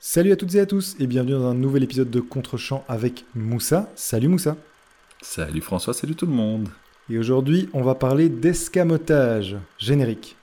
[0.00, 3.24] Salut à toutes et à tous et bienvenue dans un nouvel épisode de Contre-champ avec
[3.34, 3.90] Moussa.
[3.96, 4.56] Salut Moussa.
[5.22, 6.68] Salut François, salut tout le monde.
[7.10, 9.56] Et aujourd'hui, on va parler d'escamotage.
[9.76, 10.36] Générique.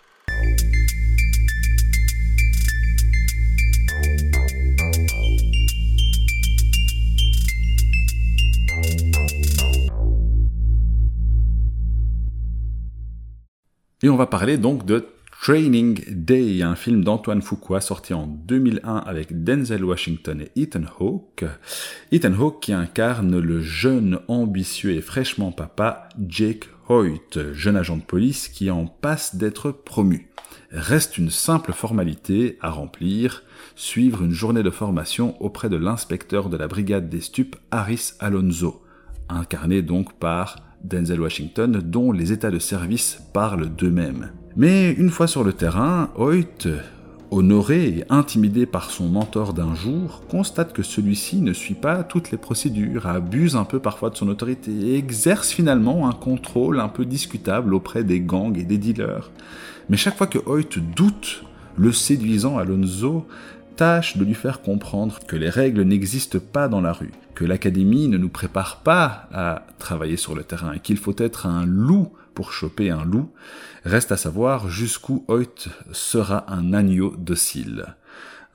[14.03, 15.14] Et on va parler donc de
[15.45, 21.45] Training Day, un film d'Antoine Fuqua sorti en 2001 avec Denzel Washington et Ethan Hawke.
[22.11, 28.01] Ethan Hawke qui incarne le jeune, ambitieux et fraîchement papa Jake Hoyt, jeune agent de
[28.01, 30.31] police qui en passe d'être promu.
[30.71, 33.43] Reste une simple formalité à remplir,
[33.75, 38.81] suivre une journée de formation auprès de l'inspecteur de la brigade des stupes Harris Alonso,
[39.29, 44.31] incarné donc par Denzel Washington dont les états de service parlent d'eux-mêmes.
[44.55, 46.67] Mais une fois sur le terrain, Hoyt,
[47.31, 52.31] honoré et intimidé par son mentor d'un jour, constate que celui-ci ne suit pas toutes
[52.31, 56.87] les procédures, abuse un peu parfois de son autorité et exerce finalement un contrôle un
[56.87, 59.31] peu discutable auprès des gangs et des dealers.
[59.89, 61.43] Mais chaque fois que Hoyt doute,
[61.77, 63.25] le séduisant Alonso
[63.75, 68.07] tâche de lui faire comprendre que les règles n'existent pas dans la rue, que l'académie
[68.07, 72.13] ne nous prépare pas à travailler sur le terrain et qu'il faut être un loup
[72.33, 73.31] pour choper un loup,
[73.83, 77.95] reste à savoir jusqu'où Hoyt sera un agneau docile.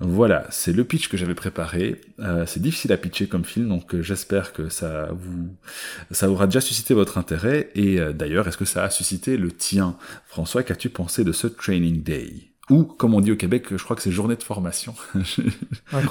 [0.02, 2.00] Voilà, c'est le pitch que j'avais préparé.
[2.20, 5.54] Euh, c'est difficile à pitcher comme film, donc euh, j'espère que ça vous,
[6.10, 7.70] ça aura déjà suscité votre intérêt.
[7.74, 9.98] Et euh, d'ailleurs, est-ce que ça a suscité le tien?
[10.26, 12.49] François, qu'as-tu pensé de ce Training Day?
[12.70, 14.94] Ou, comme on dit au Québec, je crois que c'est journée de formation.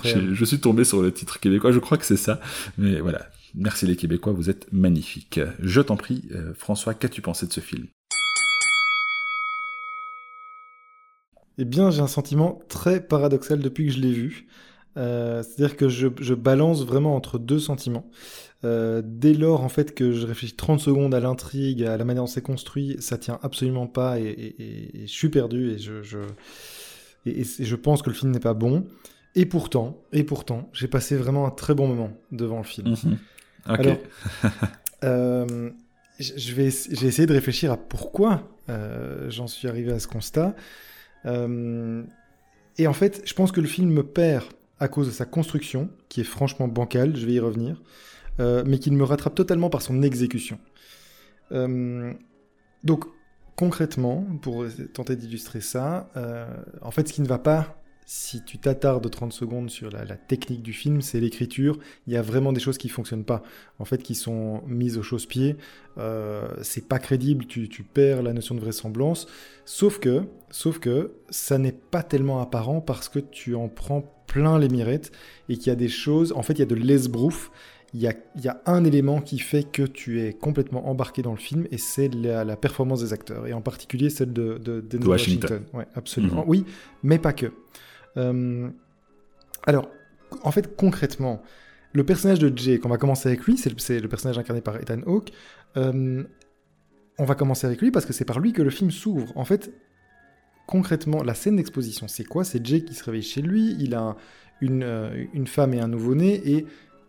[0.04, 2.40] je, je, suis tombé sur le titre québécois, je crois que c'est ça.
[2.78, 5.40] Mais voilà, merci les Québécois, vous êtes magnifiques.
[5.60, 7.88] Je t'en prie, François, qu'as-tu pensé de ce film?
[11.62, 14.48] Eh bien, j'ai un sentiment très paradoxal depuis que je l'ai vu.
[14.96, 18.10] Euh, C'est-à-dire que je, je, balance vraiment entre deux sentiments.
[18.66, 22.24] Euh, dès lors, en fait, que je réfléchis 30 secondes à l'intrigue, à la manière
[22.24, 26.04] dont c'est construit, ça tient absolument pas et, et, et, je suis perdu et je,
[26.04, 26.20] je,
[27.26, 28.86] et, je pense que le film n'est pas bon.
[29.36, 32.94] Et pourtant, et pourtant, j'ai passé vraiment un très bon moment devant le film.
[32.94, 33.18] -hmm.
[33.70, 33.82] okay.
[33.82, 33.98] Alors,
[35.04, 35.70] euh,
[36.20, 40.56] je vais, j'ai essayé de réfléchir à pourquoi euh, j'en suis arrivé à ce constat.
[41.26, 42.04] Euh,
[42.78, 44.46] et en fait, je pense que le film me perd
[44.80, 47.82] à cause de sa construction, qui est franchement bancale, je vais y revenir,
[48.40, 50.60] euh, mais qui me rattrape totalement par son exécution.
[51.52, 52.14] Euh,
[52.84, 53.06] donc,
[53.56, 56.46] concrètement, pour tenter d'illustrer ça, euh,
[56.82, 60.64] en fait, ce qui ne va pas si tu t'attardes 30 secondes sur la, technique
[60.64, 61.78] du film, c'est l'écriture.
[62.08, 63.44] Il y a vraiment des choses qui fonctionnent pas,
[63.78, 65.58] en fait, qui sont mises au chausse-pied.
[66.64, 69.28] C'est pas crédible, tu, tu, perds la notion de vraisemblance.
[69.64, 74.58] Sauf que, sauf que, ça n'est pas tellement apparent parce que tu en prends plein
[74.58, 75.12] les mirettes
[75.50, 76.32] et qu'il y a des choses.
[76.32, 77.52] En fait, il y a de l'esbrouf.
[77.94, 81.24] Il y, a, il y a, un élément qui fait que tu es complètement embarqué
[81.24, 84.60] dans le film et c'est la, la, performance des acteurs et en particulier celle de,
[84.60, 85.50] de, de Washington.
[85.50, 85.64] Washington.
[85.74, 86.42] Ouais, absolument.
[86.42, 86.50] Mm -hmm.
[86.50, 86.66] Oui,
[87.02, 87.48] mais pas que.
[88.18, 88.70] Euh,
[89.64, 89.90] alors,
[90.44, 91.42] en fait, concrètement,
[91.94, 94.76] le personnage de Jake, on va commencer avec lui, c'est le, le, personnage incarné par
[94.78, 95.32] Ethan Hawke.
[95.78, 96.24] Euh,
[97.18, 99.32] on va commencer avec lui parce que c'est par lui que le film s'ouvre.
[99.36, 99.72] En fait,
[100.68, 102.44] concrètement, la scène d'exposition, c'est quoi?
[102.44, 104.16] C'est Jake qui se réveille chez lui, il a
[104.62, 106.66] une, euh, une femme et un nouveau-né, et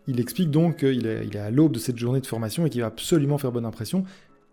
[0.07, 2.87] il explique donc qu'il est, à l'aube de cette journée de formation et qu'il va
[2.87, 4.03] absolument faire bonne impression.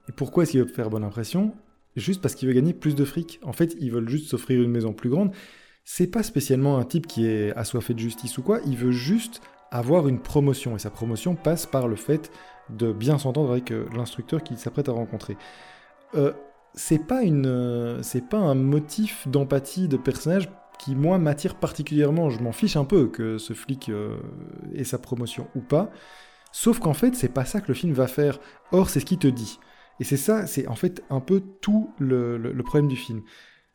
[0.08, 1.52] Et pourquoi est-ce qu'il veut faire bonne impression?
[1.96, 3.40] Juste parce qu'il veut gagner plus de fric.
[3.42, 5.32] En fait, ils veulent juste s'offrir une maison plus grande
[5.90, 9.40] c'est pas spécialement un type qui est assoiffé de justice ou quoi, il veut juste
[9.70, 12.30] avoir une promotion, et sa promotion passe par le fait
[12.68, 15.38] de bien s'entendre avec euh, l'instructeur qu'il s'apprête à rencontrer.
[16.14, 16.34] Euh,
[16.74, 22.30] c'est pas euh, c'est pas un motif d'empathie de personnage qui moi m'attire particulièrement.
[22.30, 24.16] Je m'en fiche un peu que ce flic euh,
[24.74, 25.90] ait sa promotion ou pas.
[26.52, 28.40] Sauf qu'en fait, c'est pas ça que le film va faire.
[28.72, 29.58] Or, c'est ce qu'il te dit.
[30.00, 33.22] Et c'est ça, c'est en fait un peu tout le, problème du film.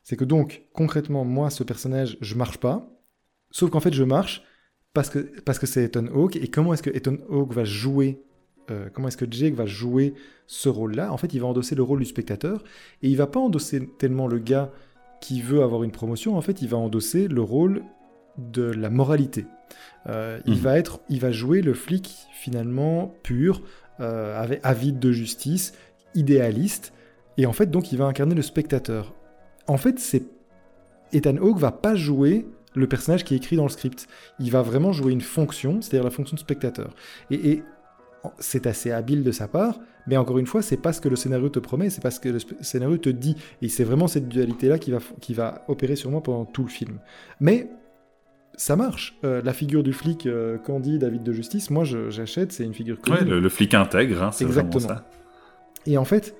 [0.01, 2.89] C'est que donc, concrètement, moi, ce personnage, je marche pas.
[3.51, 4.43] Sauf qu'en fait, je marche
[4.93, 6.37] parce que parce que c'est Ethan Hawke.
[6.37, 8.23] Et comment est-ce que Ethan Hawke va jouer
[8.71, 10.13] euh, Comment est-ce que Jake va jouer
[10.47, 11.11] ce rôle-là?
[11.11, 12.63] En fait, il va endosser le rôle du spectateur.
[13.01, 14.71] Et il va pas endosser tellement le gars
[15.23, 16.37] qui veut avoir une promotion.
[16.37, 17.83] En fait, il va endosser le rôle
[18.37, 19.45] de la moralité.
[20.07, 20.41] Euh, mmh.
[20.47, 23.61] Il va être, il va jouer le flic finalement pur,
[23.99, 25.73] euh, avec, avide de justice,
[26.13, 26.93] idéaliste.
[27.37, 29.13] Et en fait, donc, il va incarner le spectateur
[29.67, 30.23] en fait, c'est
[31.11, 34.07] Ethan Hawke va pas jouer le personnage qui est écrit dans le script.
[34.39, 36.95] Il va vraiment jouer une fonction, c'est-à-dire la fonction de spectateur.
[37.29, 37.63] Et, et
[38.39, 41.15] c'est assez habile de sa part, mais encore une fois, c'est pas ce que le
[41.15, 43.35] scénario te promet, c'est pas ce que le scénario te dit.
[43.61, 46.69] Et c'est vraiment cette dualité-là qui va, qui va opérer sur moi pendant tout le
[46.69, 46.99] film.
[47.39, 47.69] Mais
[48.55, 49.17] ça marche.
[49.23, 52.99] Euh, la figure du flic euh, Candy, David de Justice, moi j'achète, c'est une figure
[52.99, 53.17] connue.
[53.17, 55.07] Ouais, le, flic intègre, hein, c'est vraiment ça.
[55.85, 56.35] Et en fait,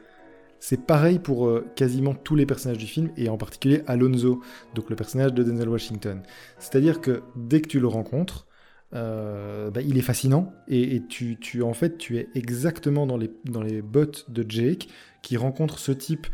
[0.59, 4.41] c'est pareil pour euh, quasiment tous les personnages du film, et en particulier Alonso,
[4.75, 6.21] donc le personnage de Denzel Washington.
[6.59, 8.47] C'est-à-dire que dès que tu le rencontres,
[8.93, 13.61] bah, il est fascinant, et, tu, tu, en fait, tu es exactement dans les, dans
[13.61, 14.87] les bottes de Jake,
[15.21, 16.27] qui rencontre ce type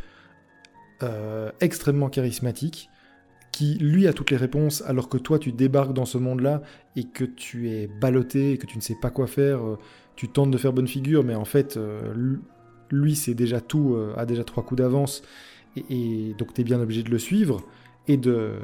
[1.62, 2.90] extrêmement charismatique,
[3.52, 6.62] qui lui a toutes les réponses alors que toi tu débarques dans ce monde-là
[6.96, 9.78] et que tu es ballotté et que tu ne sais pas quoi faire, euh,
[10.16, 12.14] tu tentes de faire bonne figure mais en fait euh,
[12.92, 15.24] lui c'est déjà tout, euh, a déjà trois coups d'avance
[15.76, 17.62] et, donc tu es bien obligé de le suivre
[18.10, 18.56] et de,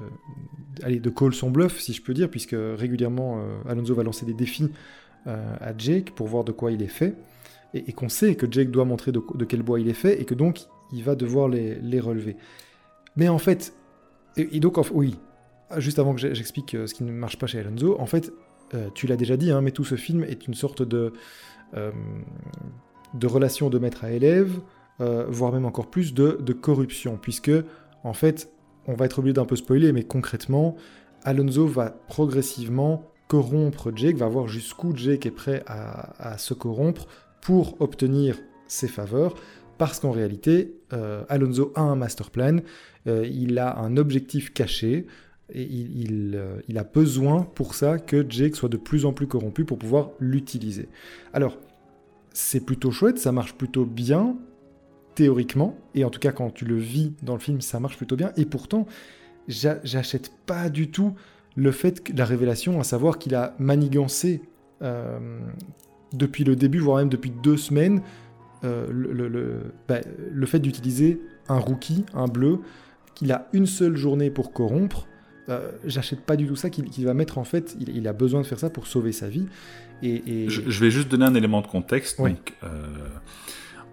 [0.86, 4.70] de call son bluff si je peux dire puisque régulièrement Alonso va lancer des défis
[5.26, 7.16] à Jake pour voir de quoi il est fait
[7.76, 10.34] et, qu'on sait que Jake doit montrer de, quel bois il est fait et que
[10.34, 10.62] donc
[10.92, 12.38] il va devoir les, relever.
[13.16, 13.74] Mais en fait,
[14.38, 15.18] et, donc, oui,
[15.78, 18.32] juste avant que j'explique euh, ce qui ne marche pas chez Alonso, en fait,
[18.74, 21.14] euh, tu l'as déjà dit, hein, mais tout ce film est une sorte de,
[21.76, 21.92] euh,
[23.14, 24.60] de relation de maître à élève,
[25.28, 27.52] voire même encore plus de, corruption, puisque,
[28.04, 28.50] en fait,
[28.88, 30.76] on va être obligé d'un peu spoiler, mais concrètement,
[31.24, 37.08] Alonso va progressivement corrompre Jake, va voir jusqu'où Jake est prêt à, se corrompre
[37.42, 38.38] pour obtenir
[38.68, 39.34] ses faveurs,
[39.78, 40.76] parce qu'en réalité,
[41.28, 42.58] Alonso a un master plan,
[43.08, 45.08] euh, il a un objectif caché,
[45.54, 45.68] et
[46.10, 49.78] euh, il, a besoin pour ça que Jake soit de plus en plus corrompu pour
[49.78, 50.90] pouvoir l'utiliser.
[51.34, 51.58] Alors,
[52.34, 54.38] c'est plutôt chouette, ça marche plutôt bien,
[55.16, 58.16] théoriquement, et en tout cas quand tu le vis dans le film, ça marche plutôt
[58.16, 58.86] bien, et pourtant,
[59.48, 61.14] j'achète pas du tout
[61.56, 64.42] le fait que la révélation, à savoir qu'il a manigancé
[64.82, 65.40] euh,
[66.14, 68.02] depuis le début, voire même depuis deux semaines,
[68.64, 70.00] le, bah,
[70.32, 72.62] le, fait d'utiliser un rookie, un bleu,
[73.14, 75.08] qu'il a une seule journée pour corrompre,
[75.48, 78.46] euh, j'achète pas du tout ça qu'il va mettre en fait, il, a besoin de
[78.46, 79.48] faire ça pour sauver sa vie.
[80.02, 82.18] Et, Je, vais juste donner un élément de contexte.
[82.18, 82.68] Donc, euh,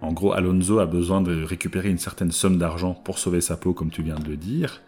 [0.03, 3.73] en gros, Alonso a besoin de récupérer une certaine somme d'argent pour sauver sa peau,
[3.73, 4.81] comme tu viens de le dire.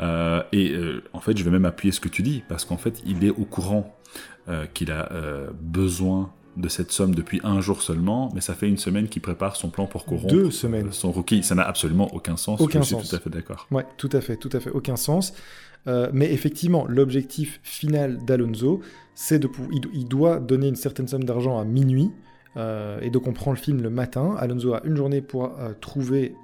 [0.00, 0.74] Euh, et
[1.12, 3.30] en fait, je vais même appuyer ce que tu dis, parce qu'en fait, il est
[3.30, 3.96] au courant
[4.74, 5.08] qu'il a
[5.60, 9.56] besoin de cette somme depuis un jour seulement, mais ça fait une semaine qu'il prépare
[9.56, 10.92] son plan pour corrompre Deux semaines.
[10.92, 11.42] son rookie.
[11.42, 12.60] Ça n'a absolument aucun sens.
[12.60, 13.02] Aucun je sens.
[13.02, 13.66] suis tout à fait d'accord.
[13.70, 15.34] Ouais, tout à fait, tout à fait, aucun sens.
[15.86, 18.80] Euh, mais effectivement, l'objectif final d'Alonso,
[19.14, 19.48] c'est de
[19.92, 22.10] il, doit donner une certaine somme d'argent à minuit.
[22.56, 24.34] Euh, et donc on prend le film le matin.
[24.38, 26.34] Alonso a une journée pour euh, trouver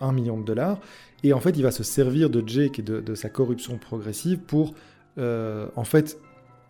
[0.00, 0.78] un million de dollars.
[1.22, 4.74] Et en fait, il va se servir de Jake et de, sa corruption progressive pour
[5.18, 6.18] en fait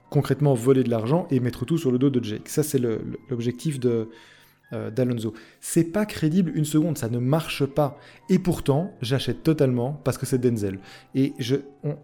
[0.08, 2.48] concrètement voler de l'argent et mettre tout sur le dos de Jake.
[2.48, 4.08] Ça, c'est l'objectif de,
[4.72, 5.32] euh, d'Alonso.
[5.60, 8.00] C'est pas crédible une seconde, ça ne marche pas.
[8.28, 10.80] Et pourtant, j'achète totalement parce que c'est Denzel.
[11.14, 11.34] Et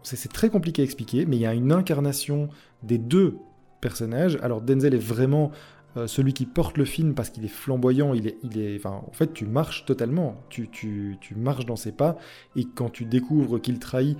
[0.04, 2.50] c'est, très compliqué à expliquer, mais il y a une incarnation
[2.84, 3.36] des deux
[3.80, 4.38] personnages.
[4.42, 5.50] Alors Denzel est vraiment
[5.96, 9.10] euh, celui qui porte le film parce qu'il est flamboyant, il est, il est, en
[9.12, 12.16] fait, tu marches totalement, tu, tu, tu marches dans ses pas,
[12.56, 14.18] et quand tu découvres qu'il trahit,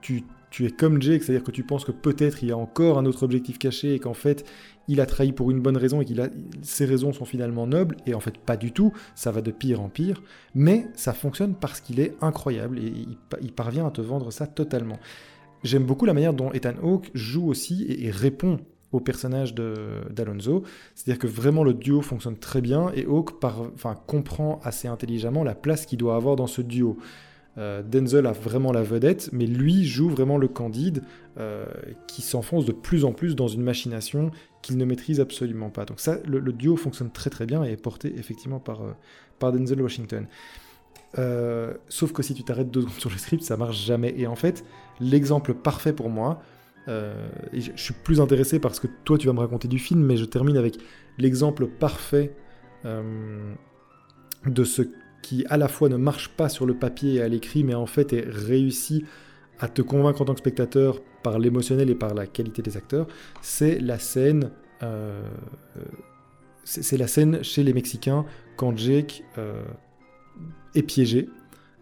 [0.00, 0.24] tu
[0.54, 3.06] tu es comme Jake, c'est-à-dire que tu penses que peut-être il y a encore un
[3.06, 4.44] autre objectif caché et qu'en fait
[4.86, 6.12] il a trahi pour une bonne raison et que
[6.62, 9.80] ses raisons sont finalement nobles, et en fait pas du tout, ça va de pire
[9.80, 10.22] en pire,
[10.54, 12.92] mais ça fonctionne parce qu'il est incroyable et
[13.42, 15.00] il, parvient à te vendre ça totalement.
[15.64, 18.60] J'aime beaucoup la manière dont Ethan Hawke joue aussi et, répond
[18.94, 20.62] au personnage d'Alonso,
[20.94, 25.56] c'est-à-dire que vraiment le duo fonctionne très bien et Hawke enfin, comprend assez intelligemment la
[25.56, 26.96] place qu'il doit avoir dans ce duo.
[27.58, 31.02] Euh, Denzel a vraiment la vedette, mais lui joue vraiment le candide
[31.38, 31.66] euh,
[32.06, 34.30] qui s'enfonce de plus en plus dans une machination
[34.62, 35.84] qu'il ne maîtrise absolument pas.
[35.84, 38.92] Donc ça, le, duo fonctionne très très bien et est porté effectivement par, euh,
[39.40, 40.26] par Denzel Washington.
[41.88, 44.14] sauf que si tu t'arrêtes deux secondes sur le script, ça marche jamais.
[44.16, 44.64] Et en fait,
[45.00, 46.40] l'exemple parfait pour moi,
[46.88, 50.16] et je suis plus intéressé parce que toi tu vas me raconter du film, mais
[50.16, 50.76] je termine avec
[51.18, 52.34] l'exemple parfait
[52.84, 54.82] de ce
[55.22, 57.86] qui à la fois ne marche pas sur le papier et à l'écrit, mais en
[57.86, 59.04] fait est réussi
[59.58, 63.06] à te convaincre en tant que spectateur par l'émotionnel et par la qualité des acteurs,
[63.40, 64.50] c'est la scène.
[64.82, 65.26] Euh,
[66.64, 68.24] c'est la scène chez les Mexicains
[68.56, 69.62] quand Jake euh,
[70.74, 71.28] est piégé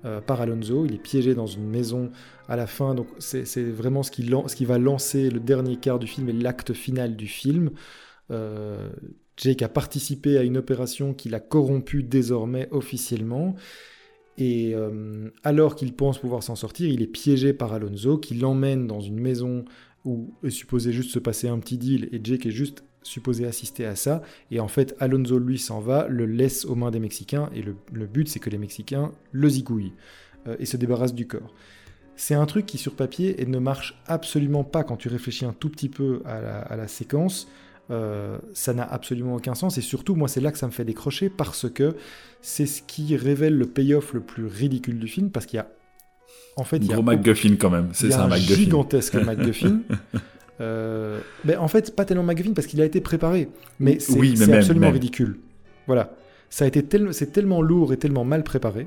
[0.05, 0.85] euh, par Alonso.
[0.85, 2.11] Il est piégé dans une maison
[2.49, 2.95] à la fin.
[2.95, 7.17] Donc c'est vraiment ce qui, va lancer le dernier quart du film et l'acte final
[7.17, 7.71] du film.
[9.37, 13.55] Jake a participé à une opération qui l'a corrompu désormais officiellement.
[14.39, 18.87] Et euh, alors qu'il pense pouvoir s'en sortir, il est piégé par Alonso qui l'emmène
[18.87, 19.65] dans une maison
[20.05, 23.87] où est supposé juste se passer un petit deal et Jake est juste supposé assister
[23.87, 24.23] à ça.
[24.51, 28.07] Et en fait, Alonso lui s'en va, le laisse aux mains des Mexicains et le,
[28.07, 29.95] but c'est que les Mexicains le zigouillent
[30.47, 31.55] euh, et se débarrassent du corps.
[32.17, 35.53] c'est un truc qui sur papier et ne marche absolument pas quand tu réfléchis un
[35.53, 37.49] tout petit peu à la, séquence.
[37.91, 40.85] Euh, ça n'a absolument aucun sens et surtout moi c'est là que ça me fait
[40.85, 41.97] décrocher parce que
[42.41, 45.69] c'est ce qui révèle le payoff le plus ridicule du film parce qu'il y a
[46.57, 49.81] en fait il y a MacGuffin quand même c'est un, un gigantesque MacGuffin
[50.63, 53.49] euh, mais en fait pas tellement MacGuffin parce qu'il a été préparé.
[53.81, 55.39] Mais c'est oui, absolument ridicule.
[55.87, 56.15] Voilà.
[56.51, 58.87] Ça a été c'est tellement lourd et tellement mal préparé.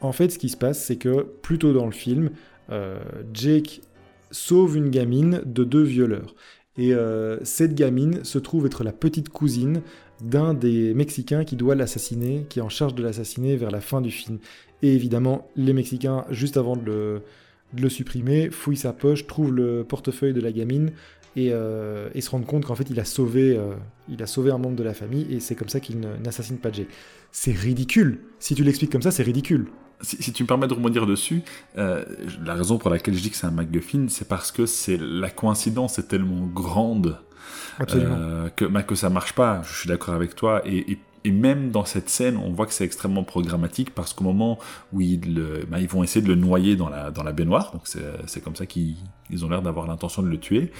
[0.00, 2.30] En fait, ce qui se passe, c'est que plus tôt dans le film,
[2.70, 2.98] euh,
[3.32, 3.82] Jake
[4.30, 6.34] sauve une gamine de deux violeurs.
[6.76, 9.82] Et euh, cette gamine se trouve être la petite cousine
[10.22, 14.00] d'un des Mexicains qui doit l'assassiner, qui est en charge de l'assassiner vers la fin
[14.00, 14.38] du film.
[14.82, 17.22] Et évidemment, les Mexicains, juste avant de le,
[17.88, 20.92] supprimer, fouillent sa poche, trouvent le portefeuille de la gamine
[21.36, 23.58] et, euh, se rendent compte qu'en fait, il a, sauvé,
[24.08, 26.72] il a sauvé un membre de la famille et c'est comme ça qu'il n'assassine pas
[26.72, 26.88] Jake.
[27.32, 28.20] C'est ridicule.
[28.38, 29.66] Si tu l'expliques comme ça, c'est ridicule
[30.04, 31.42] si, tu me permets de rebondir dessus,
[31.78, 32.04] euh,
[32.44, 35.30] la raison pour laquelle je dis que c'est un MacGuffin, c'est parce que c'est la
[35.30, 37.18] coïncidence est tellement grande
[37.94, 39.62] euh, que, bah, que ça marche pas.
[39.64, 40.62] Je suis d'accord avec toi.
[40.64, 40.98] Et, et
[41.30, 44.58] même dans cette scène, on voit que c'est extrêmement programmatique parce qu'au moment
[44.92, 48.40] où ils, bah, vont essayer de le noyer dans la, dans la baignoire, donc c'est
[48.42, 48.96] comme ça qu'ils
[49.44, 50.70] ont l'air d'avoir l'intention de le tuer,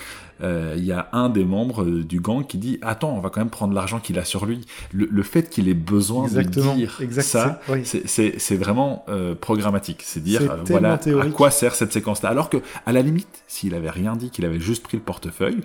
[0.43, 3.41] euh, il y a un des membres du gang qui dit Attends, on va quand
[3.41, 4.67] même prendre l'argent qu'il a sur lui.
[4.93, 10.03] Le, fait qu'il ait besoin de dire ça, c'est vraiment euh, programmatique.
[10.03, 12.29] C'est dire euh, voilà à quoi sert cette séquence-là?
[12.29, 15.61] Alors que, à la limite, s'il avait rien dit, qu'il avait juste pris le portefeuille,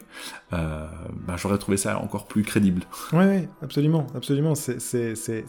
[0.51, 2.83] bah, j'aurais trouvé ça encore plus crédible.
[3.13, 4.53] Oui, oui, absolument, absolument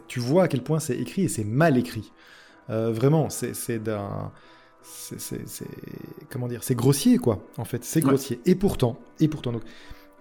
[0.09, 2.13] tu vois à quel point c'est écrit et c'est mal écrit.
[2.71, 4.33] Euh, vraiment, c'est d'un.
[4.83, 5.67] C'est,
[6.31, 7.85] comment dire C'est grossier, quoi, en fait.
[7.85, 8.41] C'est grossier.
[8.47, 9.63] Et pourtant, et pourtant, donc.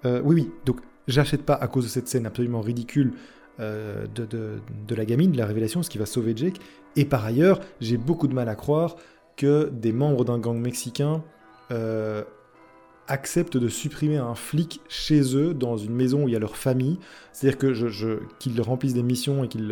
[0.05, 3.13] Euh, oui, oui, donc j'achète pas à cause de cette scène absolument ridicule
[3.59, 6.59] euh, de, de, la gamine, de la révélation, ce qui va sauver Jake.
[6.95, 8.95] Et par ailleurs, j'ai beaucoup de mal à croire
[9.35, 11.23] que des membres d'un gang mexicain
[13.09, 16.55] acceptent de supprimer un flic chez eux, dans une maison où il y a leur
[16.55, 16.99] famille.
[17.33, 19.63] C'est-à-dire que je, qu'ils remplissent des missions et qu'ils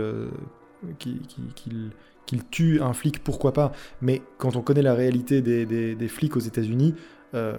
[2.33, 3.71] euh, tuent un flic, pourquoi pas.
[4.01, 6.95] Mais quand on connaît la réalité des, flics aux États-Unis,
[7.33, 7.57] euh,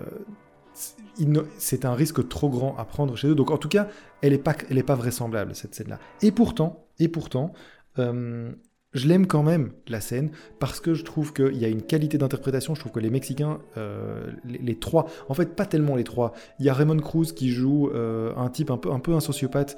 [1.58, 3.34] c'est un risque trop grand à prendre chez eux.
[3.34, 3.88] Donc en tout cas,
[4.22, 5.98] elle n'est pas, elle est pas vraisemblable, cette scène-là.
[6.22, 7.52] Et pourtant, et pourtant
[7.98, 8.50] euh,
[8.94, 12.16] je l'aime quand même, la scène, parce que je trouve qu'il y a une qualité
[12.16, 12.74] d'interprétation.
[12.74, 16.32] Je trouve que les Mexicains, euh, les, trois, en fait, pas tellement les trois.
[16.58, 19.76] Il y a Raymond Cruz qui joue un type un peu, un peu un sociopathe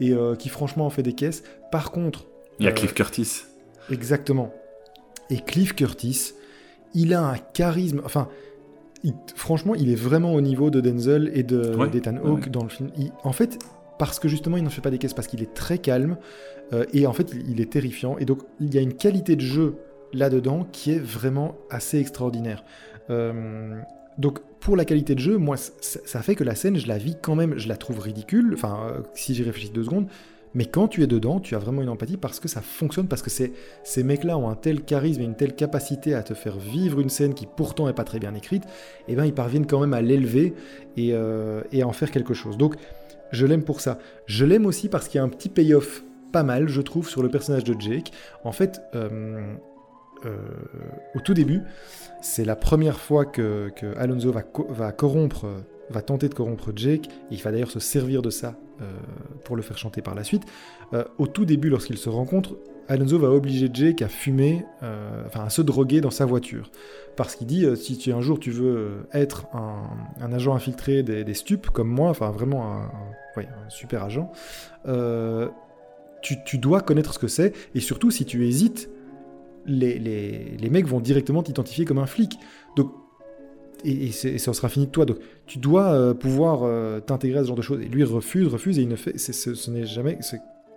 [0.00, 1.44] et qui, franchement, fait des caisses.
[1.70, 2.26] Par contre.
[2.58, 3.44] Il y a Cliff Curtis.
[3.90, 4.52] Exactement.
[5.30, 6.32] Et Cliff Curtis,
[6.94, 8.02] il a un charisme.
[8.04, 8.28] Enfin.
[9.34, 12.90] franchement, il est vraiment au niveau de Denzel et d'Ethan de, Hawke dans le film.
[13.22, 13.58] en fait,
[13.98, 16.16] parce que justement il n'en fait pas des caisses, parce qu'il est très calme,
[16.72, 19.42] euh, et en fait il est terrifiant, et donc il y a une qualité de
[19.42, 19.76] jeu
[20.12, 22.64] là-dedans qui est vraiment assez extraordinaire.
[23.10, 23.80] Euh,
[24.16, 27.16] donc pour la qualité de jeu, moi ça fait que la scène, je la vis
[27.20, 30.06] quand même, je la trouve ridicule, enfin euh, si j'y réfléchis deux secondes,
[30.58, 33.22] mais quand tu es dedans, tu as vraiment une empathie parce que ça fonctionne, parce
[33.22, 37.00] que ces, mecs-là ont un tel charisme et une telle capacité à te faire vivre
[37.00, 39.80] une scène qui pourtant est pas très bien écrite, et eh ben ils parviennent quand
[39.80, 40.54] même à l'élever
[40.96, 41.14] et,
[41.72, 42.58] et, à en faire quelque chose.
[42.58, 42.74] Donc
[43.30, 43.98] je l'aime pour ça.
[44.26, 47.22] Je l'aime aussi parce qu'il y a un petit payoff pas mal, je trouve, sur
[47.22, 48.12] le personnage de Jake.
[48.44, 49.54] En fait, euh,
[50.26, 50.36] euh,
[51.14, 51.62] au tout début,
[52.20, 55.46] c'est la première fois que, Alonso va, corrompre,
[55.90, 57.08] va tenter de corrompre Jake.
[57.30, 58.92] il va d'ailleurs se servir de ça euh,
[59.44, 60.42] pour le faire chanter par la suite.
[61.18, 62.56] au tout début, lorsqu'ils se rencontrent,
[62.88, 64.64] Alonso va obliger Jake à fumer,
[65.26, 66.70] enfin à se droguer dans sa voiture
[67.18, 71.02] parce qu'il dit euh, si tu, un jour tu veux euh, être un, agent infiltré
[71.02, 72.90] des, stupes comme moi, enfin vraiment un,
[73.68, 74.30] super agent,
[74.86, 75.48] euh,
[76.22, 78.88] tu, dois connaître ce que c'est, et surtout si tu hésites,
[79.66, 82.38] les, les, mecs vont directement t'identifier comme un flic.
[82.76, 82.92] Donc,
[83.84, 85.04] et, ça sera fini de toi.
[85.04, 86.60] Donc tu dois pouvoir
[87.02, 87.80] t'intégrer à ce genre de choses.
[87.80, 89.18] Et lui refuse, refuse, et il ne fait.
[89.18, 90.18] Ce, n'est jamais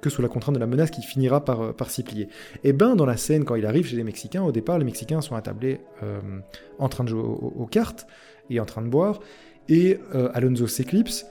[0.01, 2.23] que sous la contrainte de la menace qui finira par, euh, par s'y plier.
[2.63, 4.85] Et eh ben dans la scène, quand il arrive chez les Mexicains, au départ, les
[4.85, 6.19] Mexicains sont attablés euh,
[6.79, 8.07] en train de jouer aux, cartes
[8.49, 9.21] et en train de boire,
[9.69, 11.25] et euh, Alonso s'éclipse,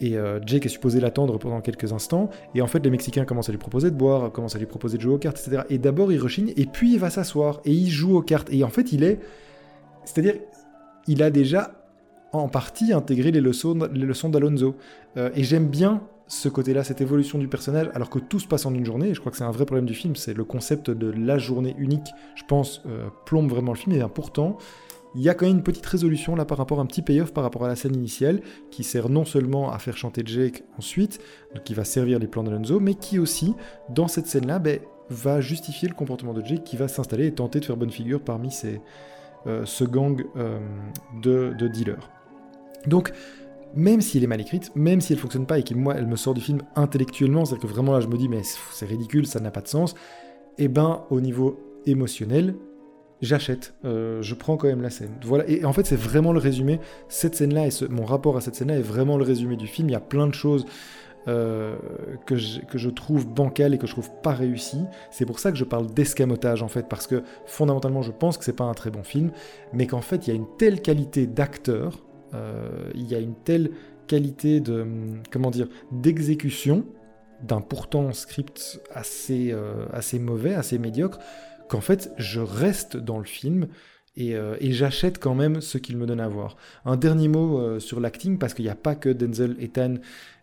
[0.00, 0.16] et
[0.46, 3.58] Jake est supposé l'attendre pendant quelques instants, et en fait les Mexicains commencent à lui
[3.58, 5.62] proposer de boire, commencent à lui proposer de jouer aux cartes, etc.
[5.70, 8.64] Et d'abord il rechigne, et puis il va s'asseoir, et il joue aux cartes, et
[8.64, 9.20] en fait il est...
[10.04, 10.34] C'est-à-dire,
[11.06, 11.86] il a déjà
[12.32, 14.74] en partie intégré les leçons, les d'Alonso.
[15.16, 18.72] et j'aime bien ce côté-là, cette évolution du personnage, alors que tout se passe en
[18.72, 20.90] une journée, et je crois que c'est un vrai problème du film, c'est le concept
[20.90, 24.56] de la journée unique, je pense, euh, plombe vraiment le film, et bien pourtant,
[25.14, 27.34] il y a quand même une petite résolution là par rapport à un petit payoff
[27.34, 28.40] par rapport à la scène initiale,
[28.70, 31.20] qui sert non seulement à faire chanter Jake ensuite,
[31.66, 33.54] qui va servir les plans d'Alonso, mais qui aussi,
[33.90, 34.80] dans cette scène-là, ben,
[35.10, 38.22] va justifier le comportement de Jake qui va s'installer et tenter de faire bonne figure
[38.22, 38.80] parmi ses,
[39.46, 40.24] ce gang
[41.22, 42.08] de, de dealers.
[42.86, 43.12] Donc,
[43.74, 46.06] même si elle est mal écrite, même si elle fonctionne pas et que moi elle
[46.06, 49.26] me sort du film intellectuellement, c'est-à-dire que vraiment là je me dis mais c'est ridicule,
[49.26, 49.94] ça n'a pas de sens,
[50.58, 52.54] et eh ben au niveau émotionnel,
[53.22, 55.12] j'achète, euh, je prends quand même la scène.
[55.24, 58.54] Voilà, et en fait c'est vraiment le résumé, cette scène-là et mon rapport à cette
[58.54, 60.66] scène-là est vraiment le résumé du film, il y a plein de choses
[61.28, 61.76] euh,
[62.26, 64.84] que, je, trouve bancales et que je trouve pas réussies.
[65.12, 68.44] C'est pour ça que je parle d'escamotage en fait, parce que fondamentalement je pense que
[68.44, 69.30] c'est pas un très bon film,
[69.72, 73.36] mais qu'en fait il y a une telle qualité d'acteur, euh, il y a une
[73.36, 73.70] telle
[74.08, 74.84] qualité de
[75.30, 76.84] comment dire d'exécution
[77.40, 81.20] d'un pourtant script assez, euh, assez mauvais, assez médiocre,
[81.68, 83.68] qu'en fait je reste dans le film
[84.16, 84.36] et,
[84.72, 86.56] j'achète quand même ce qu'il me donne à voir.
[86.84, 89.94] Un dernier mot sur l'acting, parce qu'il n'y a pas que Denzel Ethan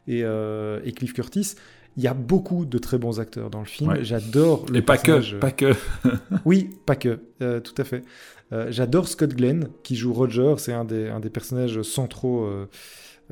[0.08, 1.56] et, et, Cliff Curtis.
[1.98, 4.04] Il y a beaucoup de très bons acteurs dans le film.
[4.04, 5.74] J'adore le Et pas que, pas que.
[6.46, 8.04] oui, pas que, tout à fait.
[8.52, 12.68] Euh, j'adore Scott Glenn, qui joue Roger, c'est un des, un des personnages centraux euh,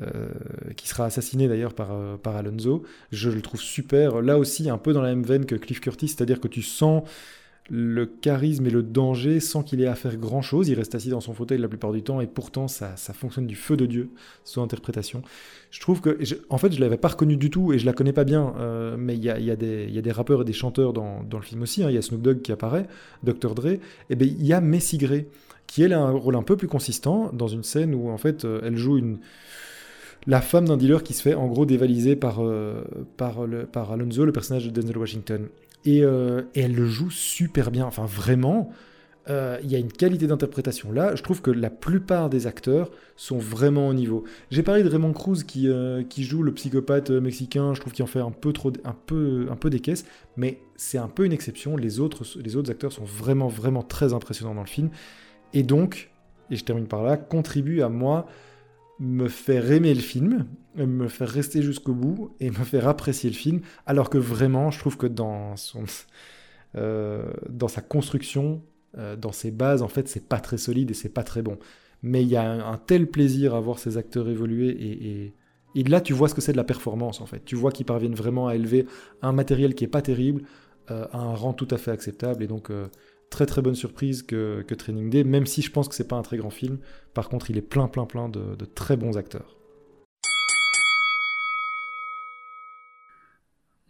[0.00, 0.28] euh,
[0.76, 2.84] qui sera assassiné d'ailleurs par, par Alonso.
[3.10, 4.22] Je le trouve super.
[4.22, 7.02] Là aussi, un peu dans la même veine que Cliff Curtis, c'est-à-dire que tu sens
[7.70, 10.68] le charisme et le danger sans qu'il ait à faire grand chose.
[10.68, 13.46] Il reste assis dans son fauteuil la plupart du temps et pourtant ça, ça fonctionne
[13.46, 14.10] du feu de Dieu,
[14.44, 15.22] son interprétation.
[15.70, 18.12] Je trouve que, en fait, je l'avais pas reconnu du tout et je la connais
[18.12, 21.22] pas bien, euh, mais il y a, y, a des rappeurs et des chanteurs dans,
[21.30, 21.82] le film aussi.
[21.82, 21.90] Hein.
[21.90, 22.86] Il y a Snoop Dogg qui apparaît,
[23.22, 23.54] Dr.
[23.54, 23.76] Dre,
[24.10, 25.26] et bien il y a Messi Gray
[25.66, 28.46] qui elle a un rôle un peu plus consistant dans une scène où en fait
[28.46, 29.18] euh, elle joue une
[30.26, 32.82] la femme d'un dealer qui se fait en gros dévaliser par, euh,
[33.16, 35.48] par, par Alonso, le personnage de Denzel Washington.
[35.86, 37.86] Euh, et, elle le joue super bien.
[37.86, 38.70] Enfin, vraiment,
[39.30, 41.14] euh, il y a une qualité d'interprétation là.
[41.14, 44.24] Je trouve que la plupart des acteurs sont vraiment au niveau.
[44.50, 47.74] J'ai parlé de Raymond Cruz qui, euh, qui joue le psychopathe mexicain.
[47.74, 50.04] Je trouve qu'il en fait un peu trop, un peu, un peu des caisses,
[50.36, 51.76] mais c'est un peu une exception.
[51.76, 54.90] Les autres, les autres acteurs sont vraiment, vraiment très impressionnants dans le film.
[55.54, 56.10] Et donc,
[56.50, 58.26] et je termine par là, contribue à moi
[59.00, 63.36] me faire aimer le film, me faire rester jusqu'au bout et me faire apprécier le
[63.36, 65.84] film, alors que vraiment, je trouve que dans, son,
[66.76, 68.62] euh, dans sa construction,
[68.96, 71.58] euh, dans ses bases, en fait, c'est pas très solide et c'est pas très bon.
[72.02, 75.34] Mais il y a un, tel plaisir à voir ces acteurs évoluer et,
[75.74, 77.44] et, là, tu vois ce que c'est de la performance, en fait.
[77.44, 78.86] Tu vois qu'ils parviennent vraiment à élever
[79.22, 80.42] un matériel qui est pas terrible
[80.90, 82.70] euh, à un rang tout à fait acceptable et donc
[83.30, 86.22] très très bonne surprise que, Training Day, même si je pense que c'est pas un
[86.22, 86.78] très grand film.
[87.14, 89.56] Par contre, il est plein plein plein de, très bons acteurs.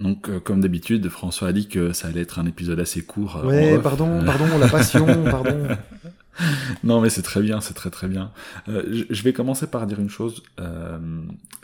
[0.00, 3.38] Donc, euh, comme d'habitude, François a dit que ça allait être un épisode assez court.
[3.38, 5.68] Euh, ouais, pardon, pardon, la passion, pardon.
[6.84, 8.30] Non, mais c'est très bien, c'est très très bien.
[8.68, 10.44] Euh, je vais commencer par dire une chose,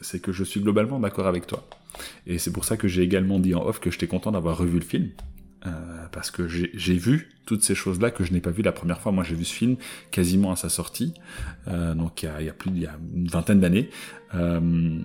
[0.00, 1.64] c'est que je suis globalement d'accord avec toi.
[2.26, 4.80] Et c'est pour ça que j'ai également dit en off que j'étais content d'avoir revu
[4.80, 5.10] le film.
[5.66, 5.70] Euh,
[6.12, 9.12] parce que j'ai vu toutes ces choses-là que je n'ai pas vu la première fois.
[9.12, 9.77] Moi, j'ai vu ce film
[10.11, 11.14] quasiment à sa sortie,
[11.68, 12.90] euh, donc il y, a, il y, a, plus, il
[13.31, 13.88] vingtaine d'années,
[14.35, 15.00] euh,